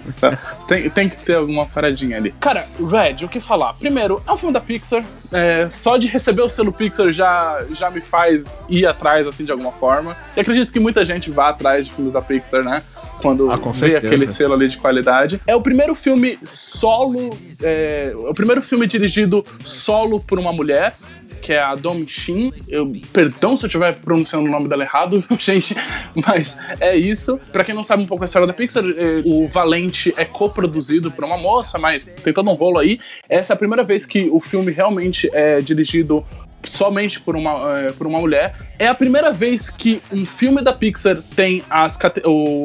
[0.69, 2.35] Tem, tem que ter alguma paradinha ali.
[2.41, 3.75] Cara, Red, o que falar?
[3.75, 5.05] Primeiro, é um filme da Pixar.
[5.33, 9.53] É, só de receber o selo Pixar já, já me faz ir atrás, assim, de
[9.53, 10.17] alguma forma.
[10.37, 12.83] E acredito que muita gente vá atrás de filmes da Pixar, né?
[13.23, 14.07] Quando Ah, vê certeza.
[14.07, 15.41] aquele selo ali de qualidade.
[15.47, 17.31] É o primeiro filme solo.
[17.63, 20.95] É, é o primeiro filme dirigido solo por uma mulher.
[21.41, 22.53] Que é a Domi Shin.
[22.69, 25.75] Eu, perdão se eu estiver pronunciando o nome dela errado, gente,
[26.15, 27.41] mas é isso.
[27.53, 31.11] Pra quem não sabe um pouco a história da Pixar, eh, o Valente é coproduzido
[31.11, 33.01] por uma moça, mas tem todo um rolo aí.
[33.29, 36.25] Essa é a primeira vez que o filme realmente é dirigido
[36.65, 38.55] somente por uma, eh, por uma mulher.
[38.79, 41.99] É a primeira vez que um filme da Pixar tem as,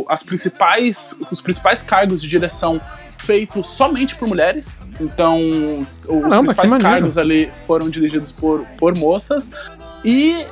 [0.10, 2.82] as principais, os principais cargos de direção
[3.18, 4.80] feitos somente por mulheres.
[5.00, 9.52] Então, os Caramba, principais cargos ali foram dirigidos por, por moças.
[10.04, 10.46] E,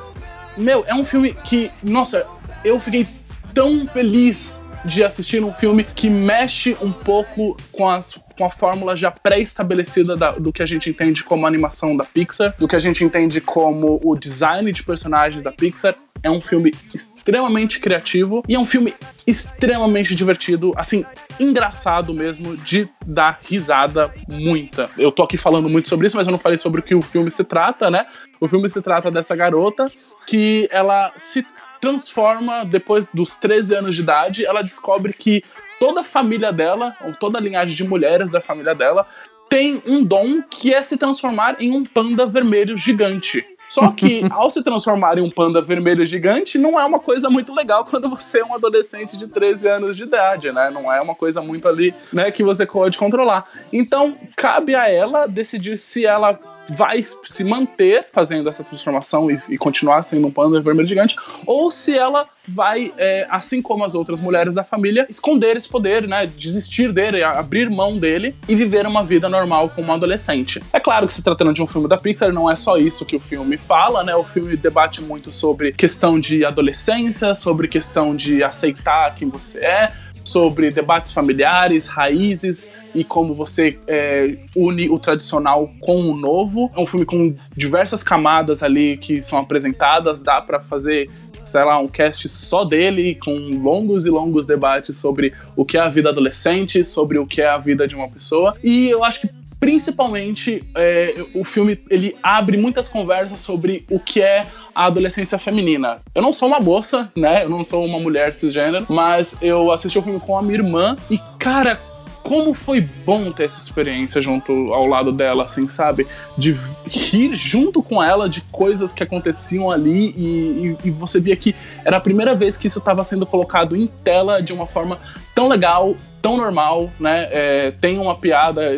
[0.56, 2.26] meu, é um filme que, nossa,
[2.64, 3.06] eu fiquei
[3.52, 8.96] tão feliz de assistir um filme que mexe um pouco com, as, com a fórmula
[8.96, 12.78] já pré-estabelecida da- do que a gente entende como animação da Pixar, do que a
[12.78, 15.94] gente entende como o design de personagens da Pixar.
[16.22, 18.94] É um filme extremamente criativo e é um filme
[19.26, 21.04] extremamente divertido, assim,
[21.38, 24.88] engraçado mesmo, de dar risada muita.
[24.96, 27.02] Eu tô aqui falando muito sobre isso, mas eu não falei sobre o que o
[27.02, 28.06] filme se trata, né?
[28.40, 29.90] O filme se trata dessa garota
[30.26, 31.46] que ela se
[31.80, 35.44] transforma depois dos 13 anos de idade, ela descobre que
[35.78, 39.06] toda a família dela, ou toda a linhagem de mulheres da família dela,
[39.48, 43.46] tem um dom que é se transformar em um panda vermelho gigante.
[43.68, 47.52] Só que ao se transformar em um panda vermelho gigante, não é uma coisa muito
[47.52, 50.70] legal quando você é um adolescente de 13 anos de idade, né?
[50.70, 53.48] Não é uma coisa muito ali, né, que você pode controlar.
[53.72, 56.38] Então, cabe a ela decidir se ela
[56.68, 61.70] vai se manter fazendo essa transformação e, e continuar sendo um panda vermelho gigante, ou
[61.70, 66.26] se ela vai, é, assim como as outras mulheres da família, esconder esse poder, né?
[66.26, 70.62] Desistir dele, abrir mão dele e viver uma vida normal como um adolescente.
[70.72, 73.16] É claro que se tratando de um filme da Pixar, não é só isso que
[73.16, 74.14] o filme fala, né?
[74.14, 79.92] O filme debate muito sobre questão de adolescência, sobre questão de aceitar quem você é,
[80.24, 86.70] sobre debates familiares, raízes e como você é, une o tradicional com o novo.
[86.74, 91.08] É um filme com diversas camadas ali que são apresentadas, dá pra fazer
[91.44, 93.30] sei lá, um cast só dele, com
[93.62, 97.48] longos e longos debates sobre o que é a vida adolescente, sobre o que é
[97.48, 98.56] a vida de uma pessoa.
[98.62, 99.28] E eu acho que
[99.64, 104.44] principalmente é, o filme ele abre muitas conversas sobre o que é
[104.74, 106.00] a adolescência feminina.
[106.14, 107.44] Eu não sou uma moça, né?
[107.44, 110.96] Eu não sou uma mulher cisgênero, mas eu assisti o filme com a minha irmã
[111.10, 111.80] e, cara,
[112.24, 116.06] como foi bom ter essa experiência junto ao lado dela, assim, sabe?
[116.38, 116.56] De
[116.86, 121.54] rir junto com ela de coisas que aconteciam ali e, e- e você via que
[121.84, 124.98] era a primeira vez que isso estava sendo colocado em tela de uma forma
[125.34, 127.28] tão legal, tão normal, né?
[127.30, 128.70] É, tem uma piada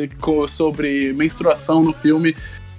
[0.49, 2.35] sobre menstruação no filme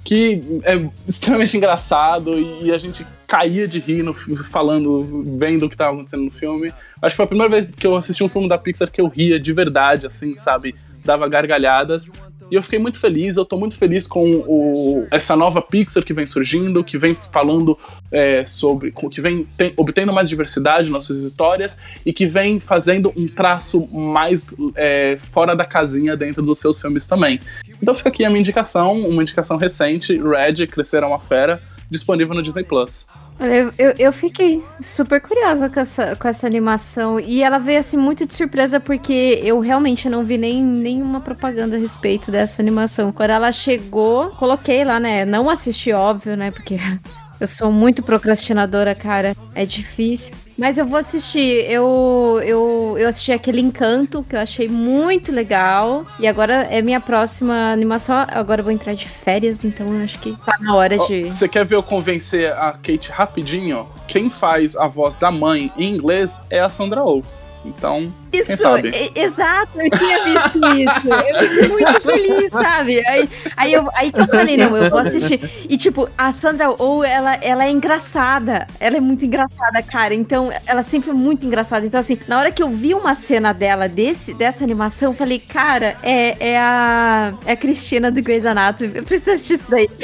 [0.08, 2.32] que é extremamente engraçado
[2.62, 5.04] e a gente caía de rir no, falando,
[5.36, 6.72] vendo o que estava acontecendo no filme.
[7.02, 9.06] Acho que foi a primeira vez que eu assisti um filme da Pixar que eu
[9.06, 10.74] ria de verdade, assim, sabe?
[11.04, 12.08] Dava gargalhadas.
[12.50, 16.14] E eu fiquei muito feliz, eu tô muito feliz com o- essa nova Pixar que
[16.14, 17.78] vem surgindo, que vem falando
[18.10, 18.90] é, sobre.
[19.10, 23.86] que vem tem- obtendo mais diversidade nas suas histórias e que vem fazendo um traço
[23.94, 27.38] mais é, fora da casinha dentro dos seus filmes também.
[27.80, 32.34] Então fica aqui a minha indicação, uma indicação recente, Red, Crescer é uma Fera, disponível
[32.34, 33.06] no Disney Plus.
[33.40, 37.20] Olha, eu, eu, fiquei super curiosa com essa, com essa animação.
[37.20, 41.76] E ela veio assim muito de surpresa, porque eu realmente não vi nem nenhuma propaganda
[41.76, 43.12] a respeito dessa animação.
[43.12, 45.24] Quando ela chegou, coloquei lá, né?
[45.24, 46.50] Não assisti, óbvio, né?
[46.50, 46.78] Porque
[47.40, 49.36] eu sou muito procrastinadora, cara.
[49.54, 50.34] É difícil.
[50.58, 51.64] Mas eu vou assistir.
[51.70, 56.04] Eu, eu, eu assisti aquele Encanto, que eu achei muito legal.
[56.18, 58.26] E agora é minha próxima animação.
[58.28, 61.26] Agora eu vou entrar de férias, então eu acho que tá na hora Ó, de.
[61.26, 63.88] Você quer ver eu convencer a Kate rapidinho?
[64.08, 67.22] Quem faz a voz da mãe em inglês é a Sandra Oh.
[67.64, 68.90] Então, quem Isso, sabe?
[68.90, 71.08] e- exato, eu tinha visto isso.
[71.08, 73.06] Eu fiquei muito feliz, sabe?
[73.06, 75.40] Aí, aí, eu, aí que eu falei, não, eu vou assistir.
[75.68, 78.66] E, tipo, a Sandra Oh, ela, ela é engraçada.
[78.78, 80.14] Ela é muito engraçada, cara.
[80.14, 81.84] Então, ela sempre é muito engraçada.
[81.86, 85.38] Então, assim, na hora que eu vi uma cena dela desse, dessa animação, eu falei,
[85.38, 88.92] cara, é, é, a, é a Cristina do Grey's Anatomy.
[88.94, 89.88] Eu preciso assistir isso daí.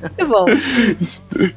[0.00, 0.46] muito bom.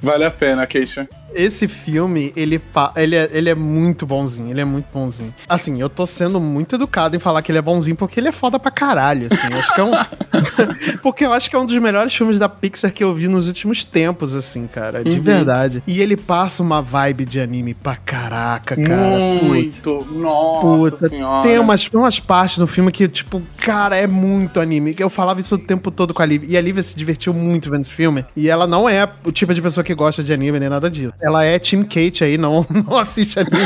[0.02, 1.08] Vale a pena, Kate.
[1.36, 2.62] Esse filme, ele,
[2.96, 5.34] ele, é, ele é muito bonzinho, ele é muito bonzinho.
[5.48, 8.32] Assim, eu tô sendo muito educado em falar que ele é bonzinho porque ele é
[8.32, 9.48] foda pra caralho, assim.
[9.52, 9.92] Eu acho que é um...
[11.02, 13.48] porque eu acho que é um dos melhores filmes da Pixar que eu vi nos
[13.48, 15.04] últimos tempos, assim, cara.
[15.04, 15.22] De Uhum.
[15.22, 15.84] verdade.
[15.88, 19.18] E ele passa uma vibe de anime pra caraca, cara.
[19.44, 20.06] Muito.
[20.12, 21.48] Nossa Puta, senhora.
[21.48, 24.96] Tem umas, umas partes no filme que, tipo, cara, é muito anime.
[24.98, 26.48] Eu falava isso o tempo todo com a Lívia.
[26.52, 28.26] E a Lívia se divertiu muito vendo esse filme.
[28.36, 31.14] E ela não é o tipo de pessoa que gosta de anime nem nada disso.
[31.26, 33.56] Ela é Team Kate aí, não, não assiste anime.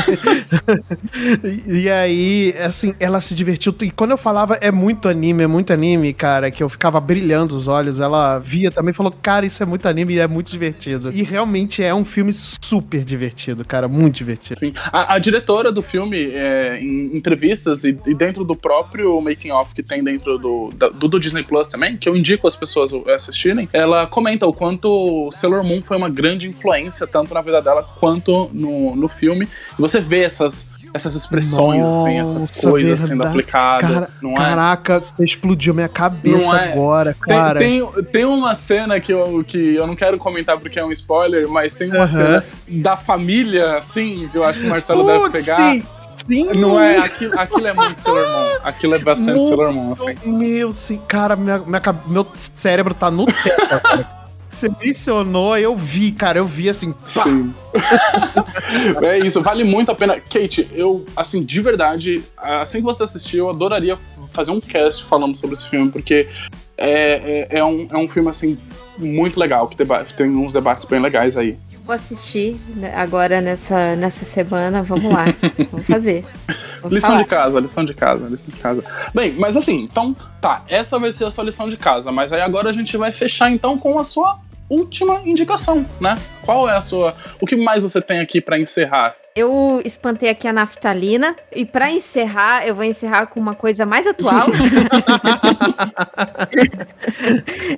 [1.66, 3.74] E, aí, assim, ela se divertiu.
[3.82, 7.54] E quando eu falava é muito anime, é muito anime, cara, que eu ficava brilhando
[7.54, 11.12] os olhos, ela via também falou: Cara, isso é muito anime e é muito divertido.
[11.12, 14.60] E realmente é um filme super divertido, cara, muito divertido.
[14.60, 14.72] Sim.
[14.92, 19.74] A, a diretora do filme, é, em entrevistas e, e dentro do próprio making off
[19.74, 23.68] que tem dentro do, do, do Disney Plus também, que eu indico as pessoas assistirem,
[23.72, 28.50] ela comenta o quanto Sailor Moon foi uma grande influência, tanto na vida dela quanto
[28.52, 29.48] no, no filme.
[29.78, 33.28] E você vê essas, essas expressões, assim, essas Nossa, coisas sendo verdade.
[33.30, 34.36] aplicadas, Cara- não é?
[34.36, 36.72] Caraca, você explodiu minha cabeça é?
[36.72, 37.58] agora, Tem, cara.
[37.60, 41.48] tem, tem uma cena que eu, que eu não quero comentar porque é um spoiler,
[41.48, 42.06] mas tem uma Aham.
[42.08, 45.72] cena da família, assim, que eu acho que o Marcelo deve Putz, pegar.
[45.72, 45.82] sim,
[46.26, 46.44] sim.
[46.54, 48.58] Não é, aquilo, aquilo é muito Sailor Moon.
[48.64, 50.14] Aquilo é bastante Sailor Moon, assim.
[50.24, 54.19] Meu, sim, cara, minha, minha meu cérebro tá no teto.
[54.50, 56.92] Você mencionou, eu vi, cara, eu vi assim.
[56.92, 57.06] pá.
[57.06, 57.54] Sim.
[59.00, 60.20] é isso, vale muito a pena.
[60.20, 63.96] Kate, eu, assim, de verdade, assim que você assistir, eu adoraria
[64.30, 66.28] fazer um cast falando sobre esse filme, porque
[66.76, 68.58] é, é, é um, é um filme, assim,
[68.98, 71.56] muito legal, que tem uns debates bem legais aí.
[71.90, 74.80] Vou assistir né, agora nessa, nessa semana.
[74.80, 75.24] Vamos lá.
[75.72, 76.24] Vamos fazer.
[76.78, 77.22] Vamos Lição falar.
[77.24, 78.84] de casa, lição de casa, lição de casa.
[79.12, 82.42] Bem, mas assim, então, tá, essa vai ser a sua lição de casa, mas aí
[82.42, 84.38] agora a gente vai fechar então com a sua
[84.68, 86.16] última indicação, né?
[86.42, 87.12] Qual é a sua.
[87.40, 89.16] O que mais você tem aqui pra encerrar?
[89.40, 91.34] Eu espantei aqui a naftalina.
[91.54, 94.46] E pra encerrar, eu vou encerrar com uma coisa mais atual.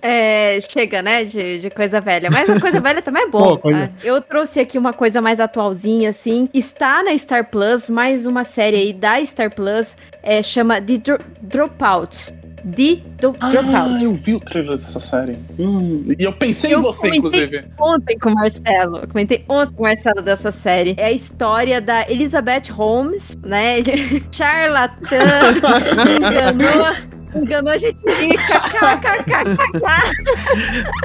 [0.01, 2.31] É, chega, né, de, de coisa velha.
[2.31, 3.29] Mas a coisa velha também é.
[3.29, 3.91] Pô, coisa- né?
[4.03, 6.49] Eu trouxe aqui uma coisa mais atualzinha, assim.
[6.53, 9.97] Está na Star Plus, mais uma série aí da Star Plus.
[10.23, 12.33] É, chama The Dro Dropout.
[12.65, 14.05] The Do Ah, Dropout.
[14.05, 15.39] eu vi o trailer dessa série.
[15.59, 17.65] Hum, e eu pensei em Eu você, comentei inclusive.
[17.79, 18.99] Ontem com o Marcelo.
[18.99, 20.95] Eu comentei ontem com o Marcelo dessa série.
[20.97, 23.77] É a história da Elizabeth Holmes, né?
[24.31, 25.19] Charlatã,
[26.17, 27.13] enganou.
[27.35, 28.61] Enganou a gente rica.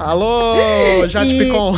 [0.01, 1.73] Alô, Jade E- Picon.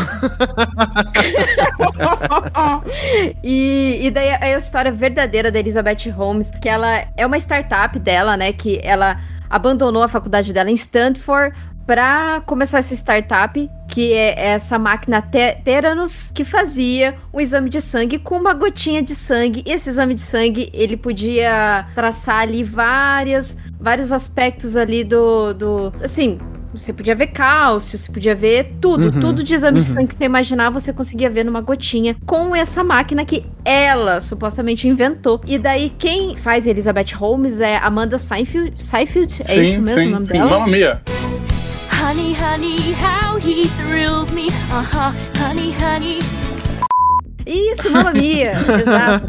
[3.44, 7.98] e, e daí é a história verdadeira da Elizabeth Holmes, que ela é uma startup
[8.00, 8.52] dela, né?
[8.54, 9.18] Que ela
[9.50, 11.56] abandonou a faculdade dela em Stanford
[11.88, 17.82] para começar essa startup, que é essa máquina Te- Theranos, que fazia um exame de
[17.82, 19.64] sangue com uma gotinha de sangue.
[19.66, 25.94] E esse exame de sangue, ele podia traçar ali várias, vários aspectos ali do, do
[26.04, 26.40] assim,
[26.74, 29.96] você podia ver cálcio, você podia ver tudo, Uhum, tudo de exame de uhum.
[29.96, 34.88] sangue que você imaginar, você conseguia ver numa gotinha com essa máquina que ela supostamente
[34.88, 35.42] inventou.
[35.46, 40.28] E daí quem faz Elizabeth Holmes é Amanda Seyfield, Seyfield é isso mesmo o nome
[40.28, 40.34] sim.
[40.34, 40.50] dela?
[40.52, 41.02] Mamma Mia.
[42.02, 44.48] Honey, honey, how he thrills me.
[44.72, 46.39] Uh huh, honey, honey.
[47.50, 49.26] Isso, Mamma Mia, exato.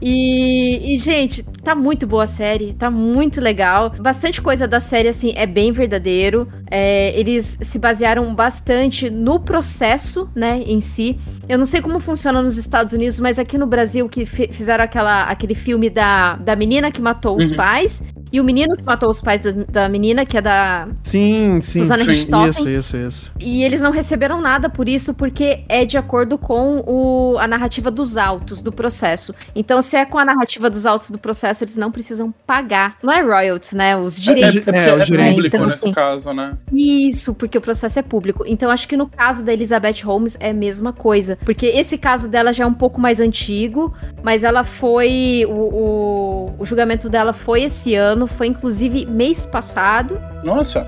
[0.00, 3.90] E, e, gente, tá muito boa a série, tá muito legal.
[3.98, 6.46] Bastante coisa da série, assim, é bem verdadeiro.
[6.70, 11.18] É, eles se basearam bastante no processo, né, em si.
[11.48, 14.84] Eu não sei como funciona nos Estados Unidos, mas aqui no Brasil, que fi- fizeram
[14.84, 17.56] aquela, aquele filme da, da menina que matou os Uhum.
[17.56, 18.02] pais.
[18.34, 21.78] E o menino que matou os pais da, da menina, que é da Sim, sim.
[21.82, 22.10] Susana sim.
[22.10, 22.48] Richthofen.
[22.50, 23.32] Isso, isso, isso.
[23.38, 27.92] E eles não receberam nada por isso, porque é de acordo com o- a narrativa
[27.92, 29.32] dos autos do processo.
[29.54, 32.96] Então, se é com a narrativa dos autos do processo, eles não precisam pagar.
[33.04, 33.96] Não é royalties, né?
[33.96, 34.66] Os É, direitos.
[34.66, 35.34] é, É, porque o é direito.
[35.34, 36.54] público Então, nesse assim, caso, né?
[36.74, 38.42] Isso, porque o processo é público.
[38.48, 41.38] Então, acho que no caso da Elizabeth Holmes é a mesma coisa.
[41.44, 45.46] Porque esse caso dela já é um pouco mais antigo, mas ela foi.
[45.48, 50.20] O, o, o julgamento dela foi esse ano, foi inclusive mês passado.
[50.42, 50.86] Nossa.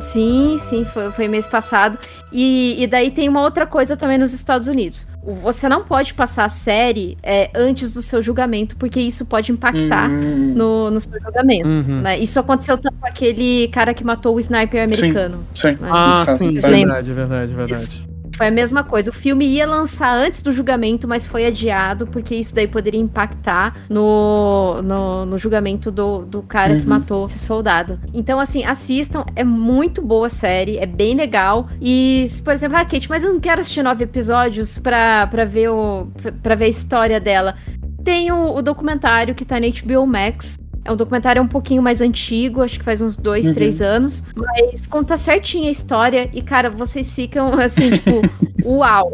[0.00, 1.98] Sim, sim, foi, foi mês passado.
[2.32, 5.08] E, e daí tem uma outra coisa também nos Estados Unidos.
[5.42, 10.08] Você não pode passar a série é, antes do seu julgamento, porque isso pode impactar
[10.10, 11.68] Hum, no, no seu julgamento.
[11.68, 12.00] Uhum.
[12.00, 12.18] né?
[12.18, 15.44] Isso aconteceu também com aquele cara que matou o sniper americano.
[15.54, 15.68] sim.
[15.72, 15.76] né?
[15.90, 16.94] Ah, sim, vocês lembram?
[16.94, 18.09] verdade, verdade, verdade.
[18.40, 19.10] Foi a mesma coisa.
[19.10, 23.76] O filme ia lançar antes do julgamento, mas foi adiado, porque isso daí poderia impactar
[23.86, 26.88] no, no, no julgamento do, do cara que Uhum.
[26.88, 28.00] matou esse soldado.
[28.14, 29.26] Então, assim, assistam.
[29.36, 31.68] É muito boa a série, é bem legal.
[31.82, 35.44] E, se, por exemplo, ah, Kate, mas eu não quero assistir nove episódios pra, pra,
[35.44, 37.56] ver, o, pra, pra ver a história dela.
[38.02, 40.56] Tem o, o documentário que tá na HBO Max.
[40.84, 43.52] É um documentário um pouquinho mais antigo, acho que faz uns dois, Uhum.
[43.54, 44.24] três anos.
[44.34, 46.30] Mas conta certinho a história.
[46.32, 48.22] E, cara, vocês ficam assim, tipo,
[48.64, 49.10] uau!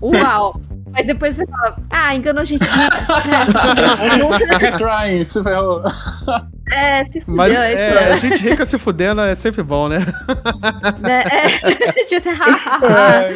[0.00, 0.60] Uau!
[0.92, 2.98] Mas depois você fala, ah, enganou gente rica.
[4.66, 4.70] É.
[4.72, 5.82] Crying, se ferrou.
[6.74, 9.88] É, se fudeu, Mas é isso é, a gente rica se fudendo é sempre bom,
[9.88, 9.98] né?
[11.04, 13.28] É, tipo assim, ha.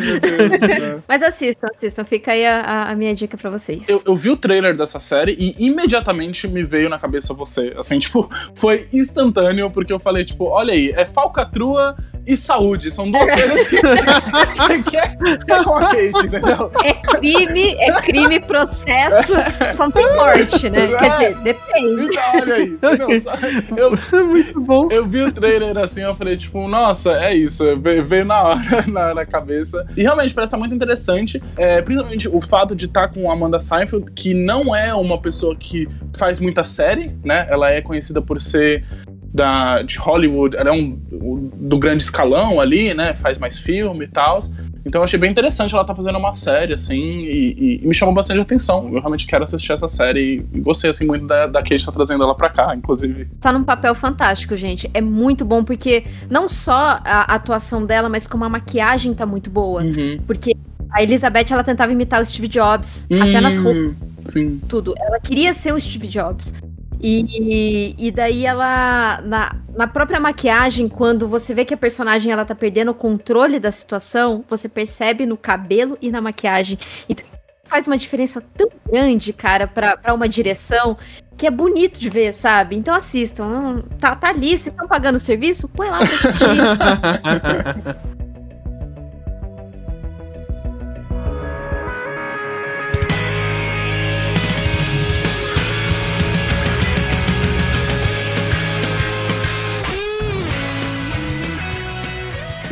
[1.06, 2.04] Mas assistam, assistam.
[2.04, 3.86] Fica aí a, a- a minha dica pra vocês.
[3.88, 7.74] Eu, eu vi o trailer dessa série e imediatamente me veio na cabeça você.
[7.78, 11.94] Assim, tipo, foi instantâneo, porque eu falei, tipo, olha aí, é falcatrua
[12.26, 12.90] e saúde.
[12.90, 16.70] São duas coisas que, que, que é, que é com a Kate, entendeu?
[16.84, 19.32] É crime, é crime, processo,
[19.72, 20.88] só não tem morte, né?
[20.98, 22.04] Quer dizer, depende.
[22.04, 23.20] Então, olha aí.
[23.20, 23.32] Só-
[23.76, 24.88] Eu, Muito bom.
[24.90, 27.64] eu vi o trailer assim, eu falei, tipo, nossa, é isso.
[27.78, 29.86] Veio, na hora, na, na cabeça.
[29.96, 31.42] E realmente parece muito interessante.
[31.56, 35.54] É, principalmente o fato de estar com a Amanda Seinfeld, que não é uma pessoa
[35.54, 37.46] que faz muita série, né?
[37.50, 38.84] Ela é conhecida por ser
[39.36, 40.98] da, de Hollywood, ela é um
[41.54, 43.14] do grande escalão ali, né?
[43.14, 44.40] Faz mais filme e tal.
[44.84, 47.92] Então eu achei bem interessante ela tá fazendo uma série, assim, e, e- e me
[47.92, 48.84] chamou bastante atenção.
[48.86, 52.22] Eu realmente quero assistir essa série e gostei, assim, muito da, da Kate tá trazendo
[52.24, 53.26] ela pra cá, inclusive.
[53.40, 54.88] Tá num papel fantástico, gente.
[54.94, 59.50] É muito bom, porque não só a atuação dela, mas como a maquiagem tá muito
[59.50, 59.82] boa.
[59.82, 60.18] Uhum.
[60.26, 60.54] Porque
[60.90, 63.82] a Elizabeth, ela tentava imitar o Steve Jobs, até nas roupas.
[63.82, 64.60] Hum, Sim.
[64.68, 64.94] tudo.
[64.98, 66.54] Ela queria ser o Steve Jobs.
[67.08, 72.44] E, e daí ela, na, na própria maquiagem, quando você vê que a personagem ela
[72.44, 76.76] tá perdendo o controle da situação, você percebe no cabelo e na maquiagem.
[77.08, 77.24] Então
[77.62, 80.96] faz uma diferença tão grande, cara, pra uma direção,
[81.36, 82.74] que é bonito de ver, sabe?
[82.74, 83.84] Então assistam.
[84.00, 85.68] Tá, tá ali, vocês estão pagando o serviço?
[85.68, 86.44] Põe lá pra assistir.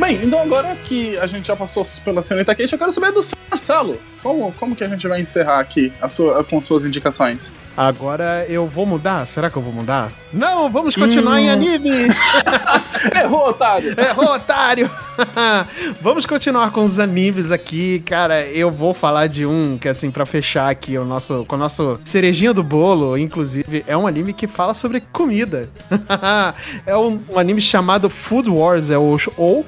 [0.05, 3.23] Bem, então agora que a gente já passou pela senhorita Kate, eu quero saber do
[3.23, 3.97] seu Marcelo.
[4.21, 7.51] Como, como que a gente vai encerrar aqui a sua, com suas indicações?
[7.75, 9.25] Agora eu vou mudar?
[9.25, 10.11] Será que eu vou mudar?
[10.31, 11.53] Não, vamos continuar em Hum.
[11.53, 12.31] animes!
[13.15, 13.95] Errou, otário!
[13.99, 14.91] Errou, otário!
[16.01, 18.45] Vamos continuar com os animes aqui, cara.
[18.47, 21.99] Eu vou falar de um que, assim, pra fechar aqui o nosso, com o nosso
[22.03, 25.69] cerejinha do bolo, inclusive, é um anime que fala sobre comida.
[26.85, 29.65] é um, um anime chamado Food Wars, é o ou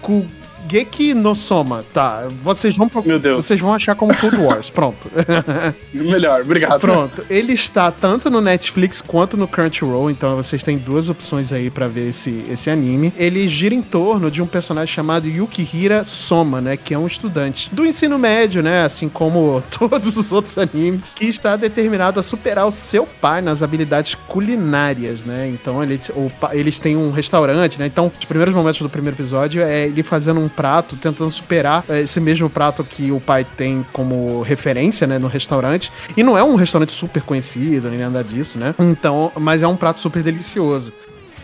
[0.00, 0.37] 孤。
[0.68, 1.84] Shokugeki no Soma.
[1.92, 3.44] Tá, vocês vão, Meu Deus.
[3.44, 5.10] vocês vão achar como Food Wars, pronto.
[5.92, 6.80] Melhor, obrigado.
[6.80, 11.70] Pronto, ele está tanto no Netflix quanto no Crunchyroll, então vocês têm duas opções aí
[11.70, 13.12] pra ver esse, esse anime.
[13.16, 17.74] Ele gira em torno de um personagem chamado Yukihira Soma, né, que é um estudante
[17.74, 22.66] do ensino médio, né, assim como todos os outros animes, que está determinado a superar
[22.66, 25.48] o seu pai nas habilidades culinárias, né?
[25.48, 27.86] Então ele, o eles têm um restaurante, né?
[27.86, 32.00] Então os primeiros momentos do primeiro episódio é ele fazendo um prato, tentando superar eh,
[32.00, 35.92] esse mesmo prato que o pai tem como referência, né, no restaurante.
[36.16, 38.74] E não é um restaurante super conhecido, nem nada disso, né?
[38.76, 40.92] Então, mas é um prato super delicioso.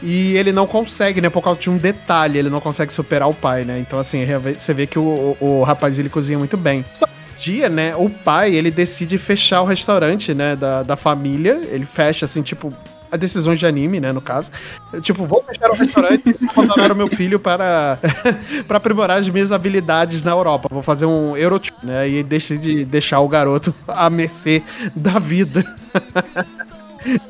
[0.03, 1.31] E ele não consegue, né?
[1.31, 3.79] Por causa de um detalhe, ele não consegue superar o pai, né?
[3.79, 4.27] Então, assim,
[4.59, 6.85] você vê que o, o, o rapaz ele cozinha muito bem.
[6.93, 7.07] Só
[7.39, 7.95] dia, né?
[7.95, 10.57] O pai ele decide fechar o restaurante, né?
[10.57, 11.61] Da, da família.
[11.69, 12.75] Ele fecha, assim, tipo.
[13.15, 14.51] A decisões de anime, né, no caso.
[15.01, 17.97] Tipo, vou fechar o restaurante e abandonar o meu filho para,
[18.67, 20.69] para aprimorar as minhas habilidades na Europa.
[20.69, 22.09] Vou fazer um Eurotrip, né?
[22.09, 24.65] E decide deixar o garoto à mercê
[24.97, 25.65] da vida.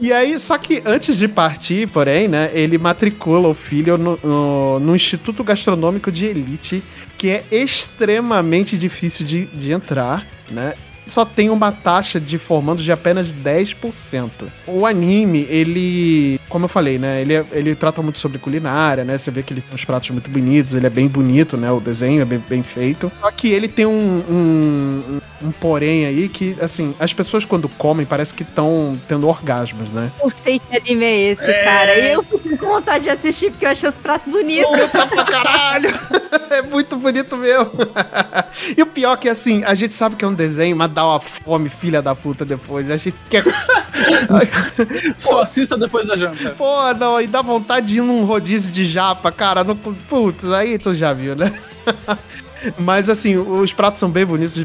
[0.01, 4.79] E aí, só que antes de partir, porém, né, ele matricula o filho no, no,
[4.79, 6.81] no Instituto Gastronômico de Elite,
[7.19, 10.75] que é extremamente difícil de, de entrar, né?
[11.07, 14.31] Só tem uma taxa de formandos de apenas 10%.
[14.67, 17.21] O anime, ele, como eu falei, né?
[17.21, 19.19] Ele, é- ele trata muito sobre culinária, né?
[19.19, 21.71] Você vê que ele tem uns pratos muito bonitos, ele é bem bonito, né?
[21.71, 23.13] O desenho é bem, bem feito.
[23.21, 28.07] Só que ele tem um, um, um porém aí que, assim, as pessoas quando comem
[28.07, 30.11] parece que estão tendo orgasmos, né?
[30.21, 31.99] Não sei que anime é esse, cara.
[31.99, 34.71] E eu fico com vontade de assistir porque eu achei os pratos bonitos.
[34.81, 35.91] Puta pra caralho!
[36.51, 37.73] É muito bonito mesmo.
[38.77, 41.21] E o pior que, assim, a gente sabe que é um desenho, mas dá uma
[41.21, 42.91] fome, filha da puta, depois.
[42.91, 43.43] A gente quer.
[45.19, 46.51] Só assista depois da janta.
[46.51, 49.63] Pô, não, e dá vontade de ir num rodízio de japa, cara.
[49.65, 49.75] No...
[49.77, 51.53] Putz, aí tu já viu, né?
[52.79, 54.57] Mas assim, os pratos são bem bonitos,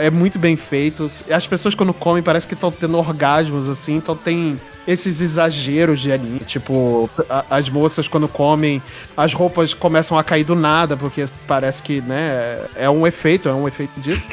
[0.00, 1.22] é muito bem feitos.
[1.30, 6.10] As pessoas quando comem parece que estão tendo orgasmos, assim, então tem esses exageros de
[6.10, 6.38] anime.
[6.40, 8.82] Tipo, a- as moças quando comem,
[9.14, 13.54] as roupas começam a cair do nada, porque parece que, né, é um efeito, é
[13.54, 14.26] um efeito disso.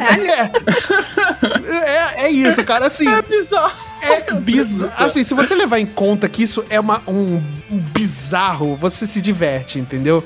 [0.00, 3.08] É, é, é isso, cara, assim.
[3.08, 3.72] É bizarro.
[4.02, 4.92] É bizarro.
[4.98, 9.20] Assim, se você levar em conta que isso é uma, um, um bizarro, você se
[9.20, 10.22] diverte, entendeu?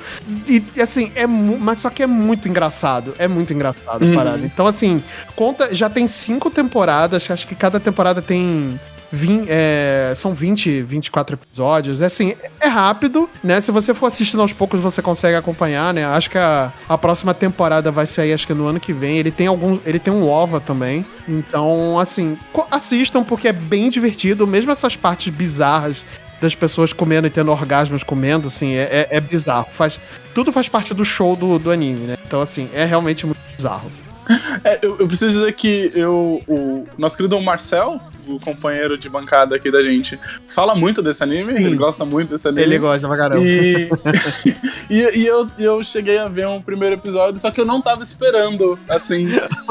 [0.49, 3.15] E assim, é mas só que é muito engraçado.
[3.19, 4.15] É muito engraçado a Uhum.
[4.15, 4.45] parada.
[4.45, 5.03] Então, assim,
[5.37, 5.73] conta.
[5.75, 8.81] Já tem cinco temporadas, acho que cada temporada tem.
[9.11, 12.03] Vim, é, são 20, 24 episódios.
[12.03, 13.61] É assim, é rápido, né?
[13.61, 16.05] Se você for assistindo aos poucos, você consegue acompanhar, né?
[16.05, 19.19] Acho que a, a próxima temporada vai sair, acho que no ano que vem.
[19.19, 19.81] Ele tem alguns.
[19.87, 21.07] Ele tem um OVA também.
[21.27, 22.39] Então, assim,
[22.71, 26.05] assistam, porque é bem divertido, mesmo essas partes bizarras
[26.41, 29.67] das pessoas comendo e tendo orgasmos comendo, assim, é, é, é bizarro.
[29.71, 30.01] Faz,
[30.35, 32.19] tudo faz parte do show do, do anime, né?
[32.27, 33.91] Então, assim, é realmente muito bizarro.
[34.63, 37.99] É, eu, eu preciso dizer que eu, o nosso querido Marcel,
[38.29, 42.47] o companheiro de bancada aqui da gente, fala muito desse anime, ele gosta muito desse
[42.49, 42.63] anime.
[42.63, 43.45] Ele gosta pra caramba.
[43.45, 43.89] E,
[44.91, 48.03] e, e eu, eu cheguei a ver um primeiro episódio, só que eu não tava
[48.03, 49.29] esperando, assim,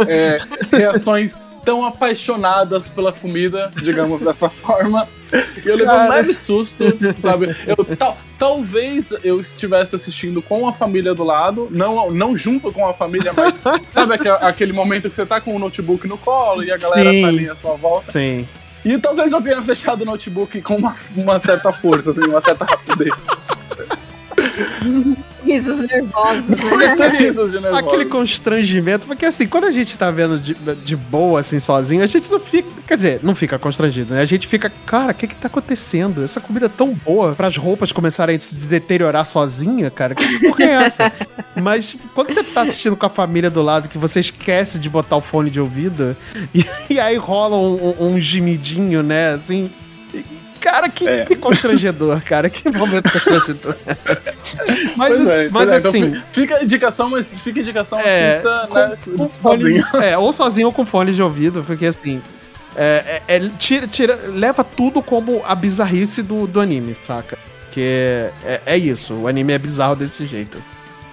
[0.08, 0.40] é,
[0.72, 5.06] reações tão apaixonadas pela comida, digamos dessa forma.
[5.34, 6.86] E eu levei um leve susto,
[7.20, 7.54] sabe?
[7.68, 12.88] Eu, tal, talvez eu estivesse assistindo com a família do lado, não, não junto com
[12.88, 16.64] a família, mas sabe aque- aquele momento que você tá com o notebook no colo
[16.64, 17.22] e a galera Sim.
[17.22, 18.10] tá ali à sua volta?
[18.14, 18.48] Sim.
[18.86, 22.64] E talvez eu tenha fechado o notebook com uma, uma certa força, assim, uma certa
[22.64, 23.14] rapidez.
[25.48, 27.08] Risos nervosos, né?
[27.18, 27.86] risos de nervoso.
[27.86, 32.08] Aquele constrangimento, porque assim, quando a gente tá vendo de, de boa, assim, sozinho, a
[32.08, 32.70] gente não fica.
[32.86, 34.22] Quer dizer, não fica constrangido, né?
[34.22, 36.22] A gente fica, cara, o que que tá acontecendo?
[36.22, 40.14] Essa comida é tão boa para as roupas começarem a se deteriorar sozinha, cara.
[40.14, 41.14] Que porra é essa?
[41.56, 45.16] Mas quando você tá assistindo com a família do lado, que você esquece de botar
[45.16, 46.16] o fone de ouvido,
[46.54, 49.30] e, e aí rola um, um, um gemidinho, né?
[49.30, 49.72] Assim.
[50.72, 51.26] Cara, que, É.
[51.26, 52.50] que constrangedor, cara.
[52.50, 53.76] Que momento constrangedor.
[54.98, 56.14] mas Pois é, mas pois é, então assim.
[56.16, 59.86] fi- fica a indicação, mas fica a indicação, É, assista, com- né, com sozinho.
[59.86, 62.22] fone- é, ou sozinho ou com fone de ouvido, porque assim.
[62.76, 67.38] É, é- é- tira, tira, leva tudo como a bizarrice do, do anime, saca?
[67.72, 70.62] Que é, é isso, o anime é bizarro desse jeito.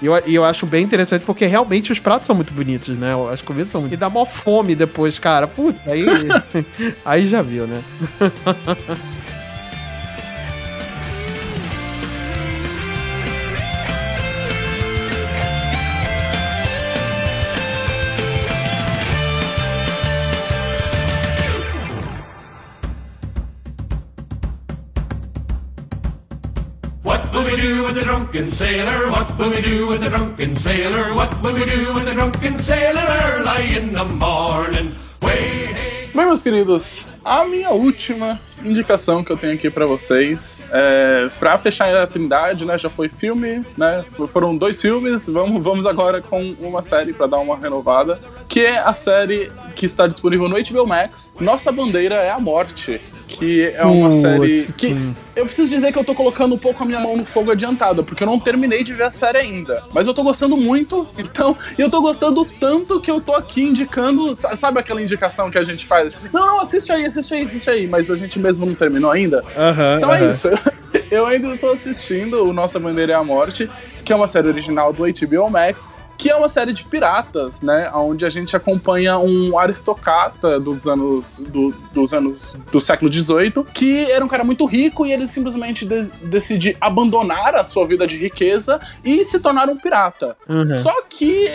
[0.02, 3.12] E eu, eu acho bem interessante porque realmente os pratos são muito bonitos, né?
[3.32, 3.94] As comidas são muito.
[3.94, 5.46] E dá mó fome depois, cara.
[5.46, 6.04] Putz, aí.
[7.04, 7.80] aí já viu, né?
[28.34, 29.10] Drunken sailor?
[29.10, 31.14] What will we do with the drunken sailor?
[31.14, 34.92] What will we do with the drunken sailor early in the morning?
[35.22, 36.10] Way, hey.
[36.12, 41.56] Bem, meus queridos, a minha última indicação que eu tenho aqui pra vocês é para
[41.58, 42.76] fechar a Trindade, né?
[42.76, 44.04] Já foi filme, né?
[44.28, 48.78] Foram dois filmes, vamos, vamos agora com uma série pra dar uma renovada, que é
[48.78, 51.32] a série que está disponível no HBO Max.
[51.38, 53.00] Nossa bandeira é a morte,
[53.38, 55.16] que é uma Putz, série que sim.
[55.36, 58.02] eu preciso dizer que eu tô colocando um pouco a minha mão no fogo adiantada,
[58.02, 59.82] porque eu não terminei de ver a série ainda.
[59.92, 63.62] Mas eu tô gostando muito, então, e eu tô gostando tanto que eu tô aqui
[63.62, 66.12] indicando, sa- sabe aquela indicação que a gente faz?
[66.12, 68.74] Tipo assim, não, não, assiste aí, assiste aí, assiste aí, mas a gente mesmo não
[68.74, 69.42] terminou ainda.
[69.56, 69.94] Aham.
[69.98, 70.30] Então é aham.
[70.30, 70.48] isso.
[71.10, 73.68] Eu ainda tô assistindo o Nossa Bandeira é a Morte,
[74.04, 77.90] que é uma série original do HBO Max, que é uma série de piratas, né?
[77.94, 84.10] Onde a gente acompanha um aristocrata dos anos do, dos anos do século XVIII, que
[84.10, 88.16] era um cara muito rico e ele simplesmente de- decide abandonar a sua vida de
[88.16, 90.36] riqueza e se tornar um pirata.
[90.48, 90.78] Uhum.
[90.78, 91.48] Só que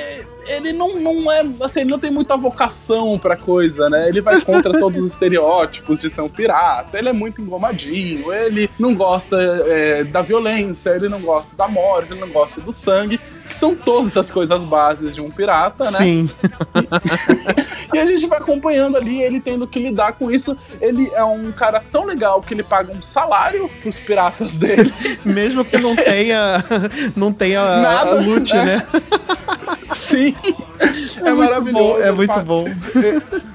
[0.48, 4.08] ele não, não é, assim, ele não tem muita vocação pra coisa, né?
[4.08, 8.70] Ele vai contra todos os estereótipos de ser um pirata, ele é muito engomadinho, ele
[8.80, 9.38] não gosta
[9.68, 13.76] é, da violência, ele não gosta da morte, ele não gosta do sangue, que são
[13.76, 15.98] todas as coisas bases de um pirata, né?
[15.98, 16.30] Sim.
[17.92, 20.56] E a gente vai acompanhando ali ele tendo que lidar com isso.
[20.80, 24.94] Ele é um cara tão legal que ele paga um salário pros piratas dele.
[25.26, 26.64] Mesmo que não tenha.
[27.16, 28.66] não tenha Nada, a loot, né?
[28.66, 28.88] né?
[29.96, 30.36] Sim.
[31.18, 31.94] É, muito maravilhoso.
[31.94, 32.66] bom, é muito bom.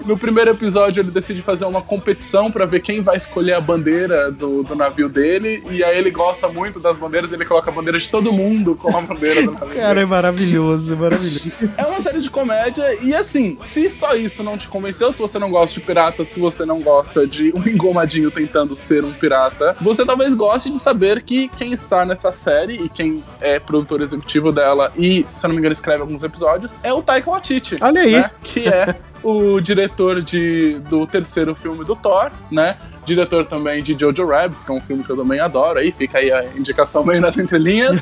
[0.04, 4.30] No primeiro episódio, ele decide fazer uma competição pra ver quem vai escolher a bandeira
[4.30, 5.64] do, do navio dele.
[5.70, 8.96] E aí ele gosta muito das bandeiras, ele coloca a bandeira de todo mundo com
[8.96, 9.80] a bandeira do navio.
[9.84, 11.52] Cara, é maravilhoso, é maravilhoso.
[11.76, 15.38] É uma série de comédia e assim, se só isso não te convenceu, se você
[15.38, 19.76] não gosta de pirata, se você não gosta de um engomadinho tentando ser um pirata,
[19.80, 24.50] você talvez goste de saber que quem está nessa série e quem é produtor executivo
[24.52, 27.76] dela e, se eu não me engano, escreve alguns episódios, é o Taika Waititi.
[27.80, 28.12] Olha aí.
[28.12, 28.30] né?
[28.42, 32.76] Que é o diretor de, do terceiro filme do Thor, né?
[33.04, 35.78] Diretor também de Jojo Rabbit, que é um filme que eu também adoro.
[35.78, 37.98] Aí fica aí a indicação meio nas entrelinhas.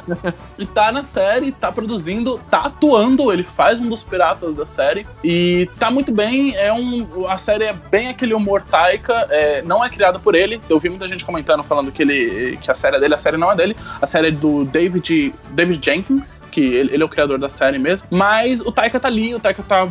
[0.58, 3.32] e tá na série, tá produzindo, tá atuando.
[3.32, 5.06] Ele faz um dos piratas da série.
[5.24, 6.54] E tá muito bem.
[6.56, 9.26] É um, a série é bem aquele humor taika.
[9.30, 10.60] É, não é criada por ele.
[10.68, 13.14] Eu vi muita gente comentando falando que, ele, que a série é dele.
[13.14, 13.76] A série não é dele.
[14.00, 17.78] A série é do David, David Jenkins, que ele, ele é o criador da série
[17.78, 18.08] mesmo.
[18.10, 19.88] Mas o Taika tá ali, o Taika tá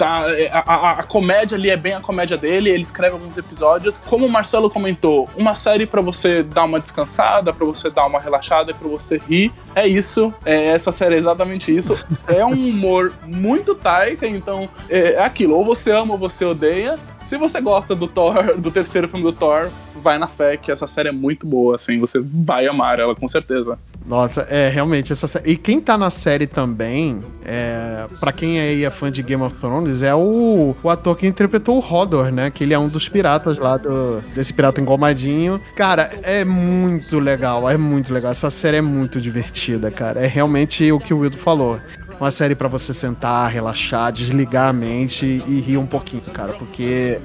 [0.00, 3.36] Tá, é, a, a- a comédia ali é bem a comédia dele, ele escreve alguns
[3.36, 3.98] episódios.
[3.98, 8.18] Como o Marcelo comentou, uma série pra você dar uma descansada, pra você dar uma
[8.18, 9.52] relaxada e pra você rir.
[9.74, 10.32] É isso.
[10.42, 12.02] É, essa série é exatamente isso.
[12.26, 15.54] É um humor muito taika, então é, é aquilo.
[15.54, 16.98] Ou você ama ou você odeia.
[17.20, 20.86] Se você gosta do Thor, do terceiro filme do Thor, vai na fé que essa
[20.86, 21.98] série é muito boa, assim.
[22.00, 23.78] Você vai amar ela, com certeza.
[24.06, 25.52] Nossa, é realmente essa série.
[25.52, 29.58] E quem tá na série também, é, para quem aí é fã de Game of
[29.58, 32.50] Thrones, é o, o ator que interpretou o Hodor, né?
[32.50, 35.60] Que ele é um dos piratas lá do desse pirata engomadinho.
[35.76, 38.32] Cara, é muito legal, é muito legal.
[38.32, 40.20] Essa série é muito divertida, cara.
[40.20, 41.80] É realmente o que o Wildo falou.
[42.18, 47.18] Uma série pra você sentar, relaxar, desligar a mente e rir um pouquinho, cara, porque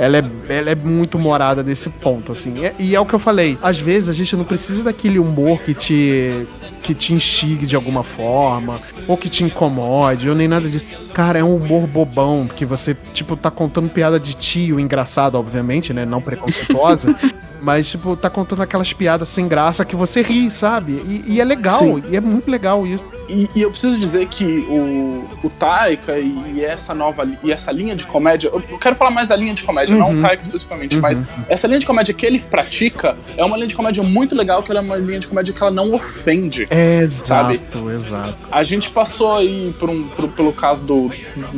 [0.00, 2.64] ela é, ela é muito morada nesse ponto, assim.
[2.64, 3.58] É- e é o que eu falei.
[3.62, 6.46] Às vezes a gente não precisa daquele humor que te,
[6.82, 10.84] que te instigue de alguma forma, ou que te incomode, ou nem nada disso.
[11.12, 15.92] Cara, é um humor bobão, que você, tipo, tá contando piada de tio, engraçado, obviamente,
[15.92, 16.04] né?
[16.04, 17.14] Não preconceituosa.
[17.62, 20.92] Mas, tipo, tá contando aquelas piadas sem graça que você ri, sabe?
[21.06, 22.02] E, e é legal, Sim.
[22.08, 23.04] e é muito legal isso.
[23.28, 27.70] E, e eu preciso dizer que o, o Taika e, e essa nova e essa
[27.70, 30.96] linha de comédia, eu, quero falar mais da linha de comédia, não o Taika especificamente,
[30.96, 34.62] mas essa linha de comédia que ele pratica é uma linha de comédia muito legal,
[34.62, 36.66] que ela é uma linha de comédia que ela não ofende.
[36.70, 37.54] É, Sabe?
[37.54, 38.36] exato, exato.
[38.50, 41.10] A gente passou aí por um, por- pelo caso do,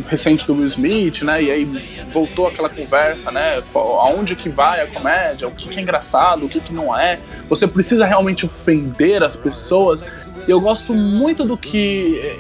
[0.09, 1.43] recente do Will Smith, né?
[1.43, 1.65] E aí
[2.11, 3.63] voltou aquela conversa, né?
[3.75, 5.47] Aonde que vai a comédia?
[5.47, 6.47] O que, que é engraçado?
[6.47, 7.21] O que, que não é?
[7.49, 10.03] Você precisa realmente ofender as pessoas?
[10.49, 12.35] Eu gosto muito do que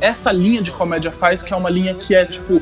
[0.00, 2.60] essa linha de comédia faz, que é uma linha que é tipo.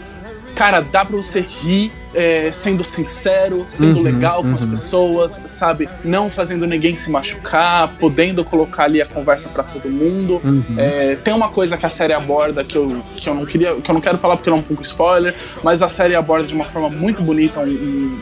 [0.56, 4.70] Cara, dá pra você rir eh, sendo sincero, sendo Uhum, legal com as uhum.
[4.70, 5.86] pessoas, sabe?
[6.02, 10.40] Não fazendo ninguém se machucar, podendo colocar ali a conversa pra todo mundo.
[10.42, 10.64] Uhum.
[10.78, 13.90] É, tem uma coisa que a série aborda que eu, que eu não queria, que
[13.90, 16.54] eu não quero falar porque não é um pouco spoiler, mas a série aborda de
[16.54, 17.66] uma forma muito bonita um,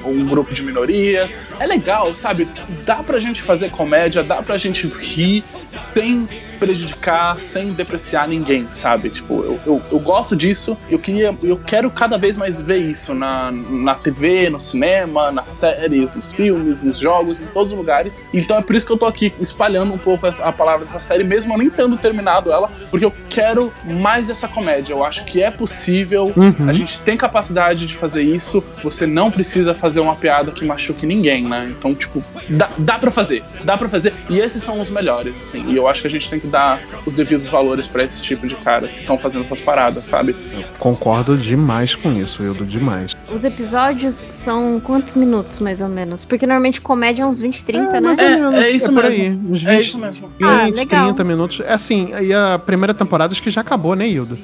[0.04, 1.38] um- um grupo de minorias.
[1.60, 2.48] É legal, sabe?
[2.84, 5.44] Dá pra gente fazer comédia, dá pra gente rir
[5.94, 9.10] sem prejudicar, sem depreciar ninguém, sabe?
[9.10, 13.14] Tipo, eu, eu, eu gosto disso, eu queria, eu quero cada vez mais ver isso
[13.14, 18.16] na, na TV, no cinema, nas séries, nos filmes, nos jogos, em todos os lugares.
[18.32, 21.24] Então é por isso que eu tô aqui espalhando um pouco a palavra dessa série,
[21.24, 24.92] mesmo eu nem tendo terminado ela, porque eu quero mais dessa comédia.
[24.92, 26.68] Eu acho que é possível, Uhum.
[26.68, 31.06] a gente tem capacidade de fazer isso, você não precisa fazer uma piada que machuque
[31.06, 31.72] ninguém, né?
[31.76, 35.64] Então, tipo, dá, dá pra fazer, dá pra fazer, e esses são os melhores, assim,
[35.70, 38.46] e eu acho que a gente tem que dar os devidos valores pra esse tipo
[38.46, 40.34] de caras que estão fazendo essas paradas, sabe?
[40.78, 43.16] Concordo demais com isso, Wildo, demais.
[43.32, 46.24] Os episódios são quantos minutos, mais ou menos?
[46.24, 48.00] Porque normalmente comédia é uns 20, 30, né?
[48.00, 49.22] mais ou menos, é isso por mesmo.
[49.22, 50.28] aí, uns É 20, isso mesmo.
[50.38, 51.06] 20, Ah, legal.
[51.06, 51.60] 30 minutos.
[51.60, 54.38] É assim, aí a primeira temporada acho que já acabou, né, Hildo?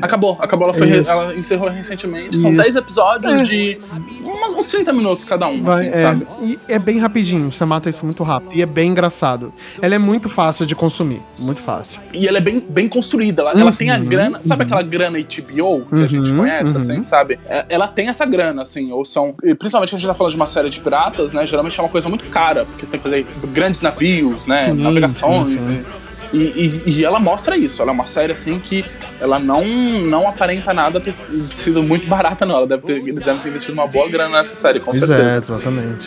[0.00, 2.38] Acabou, acabou, ela, foi, ela encerrou recentemente.
[2.38, 2.62] São Isso.
[2.62, 3.42] 10 episódios É.
[3.42, 3.78] de
[4.22, 4.35] umas-
[4.66, 6.26] uns 30 minutos cada um, Vai, assim, é, sabe?
[6.42, 8.52] e é bem rapidinho, você mata isso muito rápido.
[8.54, 9.52] E é bem engraçado.
[9.80, 12.00] Ela é muito fácil de consumir, muito fácil.
[12.12, 13.42] E ela é bem, bem construída.
[13.42, 16.72] Ela, ela tem a Uhum, grana, sabe aquela grana HBO que a gente Uhum, conhece,
[16.72, 16.78] uhum.
[16.78, 17.38] assim, sabe?
[17.46, 19.32] É, Ela tem essa grana, assim, ou são.
[19.58, 21.46] Principalmente a gente tá falando de uma série de piratas, né?
[21.46, 24.60] Geralmente é uma coisa muito cara, porque você tem que fazer grandes navios, né?
[24.60, 25.48] Sim, navegações.
[25.48, 25.82] sim, sim.
[25.82, 27.80] E, e- e ela mostra isso.
[27.82, 28.84] Ela é uma série assim que
[29.20, 32.56] ela não, não aparenta nada ter sido muito barata, não.
[32.56, 35.06] Ela deve ter, eles devem ter investido uma boa grana nessa série, com Pois é,
[35.06, 35.54] certeza.
[35.54, 36.06] exatamente.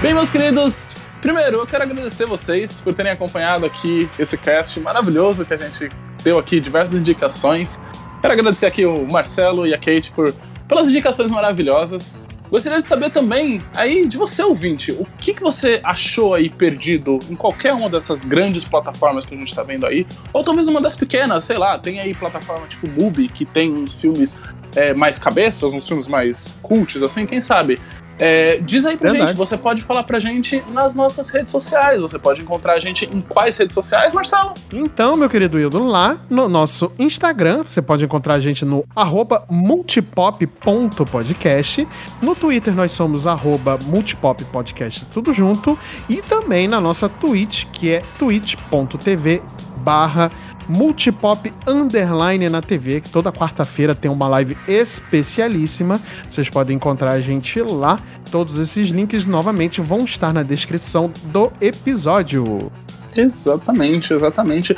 [0.00, 5.44] Bem, meus queridos, primeiro eu quero agradecer vocês por terem acompanhado aqui esse cast maravilhoso
[5.44, 5.88] que a gente
[6.24, 7.80] deu aqui diversas indicações.
[8.22, 10.32] Quero agradecer aqui o Marcelo e a Kate por,
[10.68, 12.14] pelas indicações maravilhosas.
[12.48, 17.18] Gostaria de saber também aí de você, ouvinte, o que, que você achou aí perdido
[17.28, 20.80] em qualquer uma dessas grandes plataformas que a gente tá vendo aí, ou talvez uma
[20.80, 24.38] das pequenas, sei lá, tem aí plataforma tipo Mubi, que tem uns filmes
[24.76, 27.80] é, mais cabeças, uns filmes mais cults, assim, quem sabe?
[28.24, 29.32] É, diz aí pra Verdade.
[29.32, 33.04] gente, você pode falar pra gente nas nossas redes sociais, você pode encontrar a gente
[33.12, 34.54] em quais redes sociais, Marcelo?
[34.72, 39.44] Então, meu querido Hildo, lá no nosso Instagram, você pode encontrar a gente no arroba
[39.50, 41.88] multipop.podcast.
[42.22, 45.76] No Twitter nós somos arroba multipoppodcast, tudo junto.
[46.08, 49.42] E também na nossa Twitch, que é twitch.tv
[49.78, 50.30] barra
[50.72, 56.00] multipop underline na TV, que toda quarta-feira tem uma live especialíssima.
[56.28, 58.00] Vocês podem encontrar a gente lá.
[58.30, 62.72] Todos esses links novamente vão estar na descrição do episódio.
[63.14, 64.74] Exatamente, exatamente.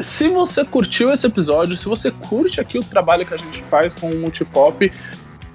[0.00, 3.94] Se você curtiu esse episódio, se você curte aqui o trabalho que a gente faz
[3.94, 4.90] com o Multipop,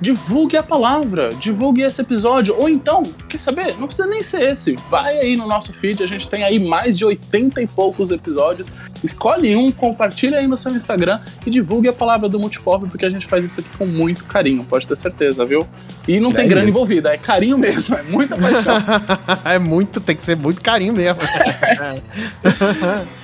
[0.01, 2.55] divulgue a palavra, divulgue esse episódio.
[2.57, 3.77] Ou então, quer saber?
[3.77, 4.75] Não precisa nem ser esse.
[4.89, 8.71] Vai aí no nosso feed, a gente tem aí mais de 80 e poucos episódios.
[9.03, 13.09] Escolhe um, compartilha aí no seu Instagram e divulgue a palavra do Multipop, porque a
[13.09, 15.67] gente faz isso aqui com muito carinho, pode ter certeza, viu?
[16.07, 16.69] E não tem É grana isso.
[16.69, 18.75] envolvida, é carinho mesmo, é muita paixão.
[19.45, 21.21] é muito, tem que ser muito carinho mesmo.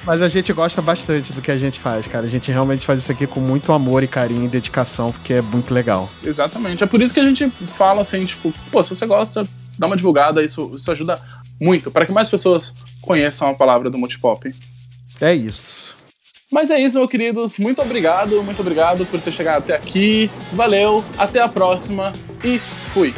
[0.06, 2.26] Mas a gente gosta bastante do que a gente faz, cara.
[2.28, 5.42] A gente realmente faz isso aqui com muito amor e carinho e dedicação, porque é
[5.42, 6.10] muito legal.
[6.66, 6.84] Exatamente.
[6.84, 9.48] É por isso que a gente fala assim, tipo, pô, se você gosta,
[9.78, 11.20] dá uma divulgada, isso, isso ajuda
[11.62, 14.54] muito, para que mais pessoas conheçam a palavra do Multipop.
[15.22, 15.96] É isso.
[16.52, 17.58] Mas é isso, meus queridos.
[17.58, 20.30] Muito obrigado, muito obrigado por ter chegado até aqui.
[20.54, 22.12] Valeu, até a próxima
[22.44, 22.60] e
[22.94, 23.14] fui.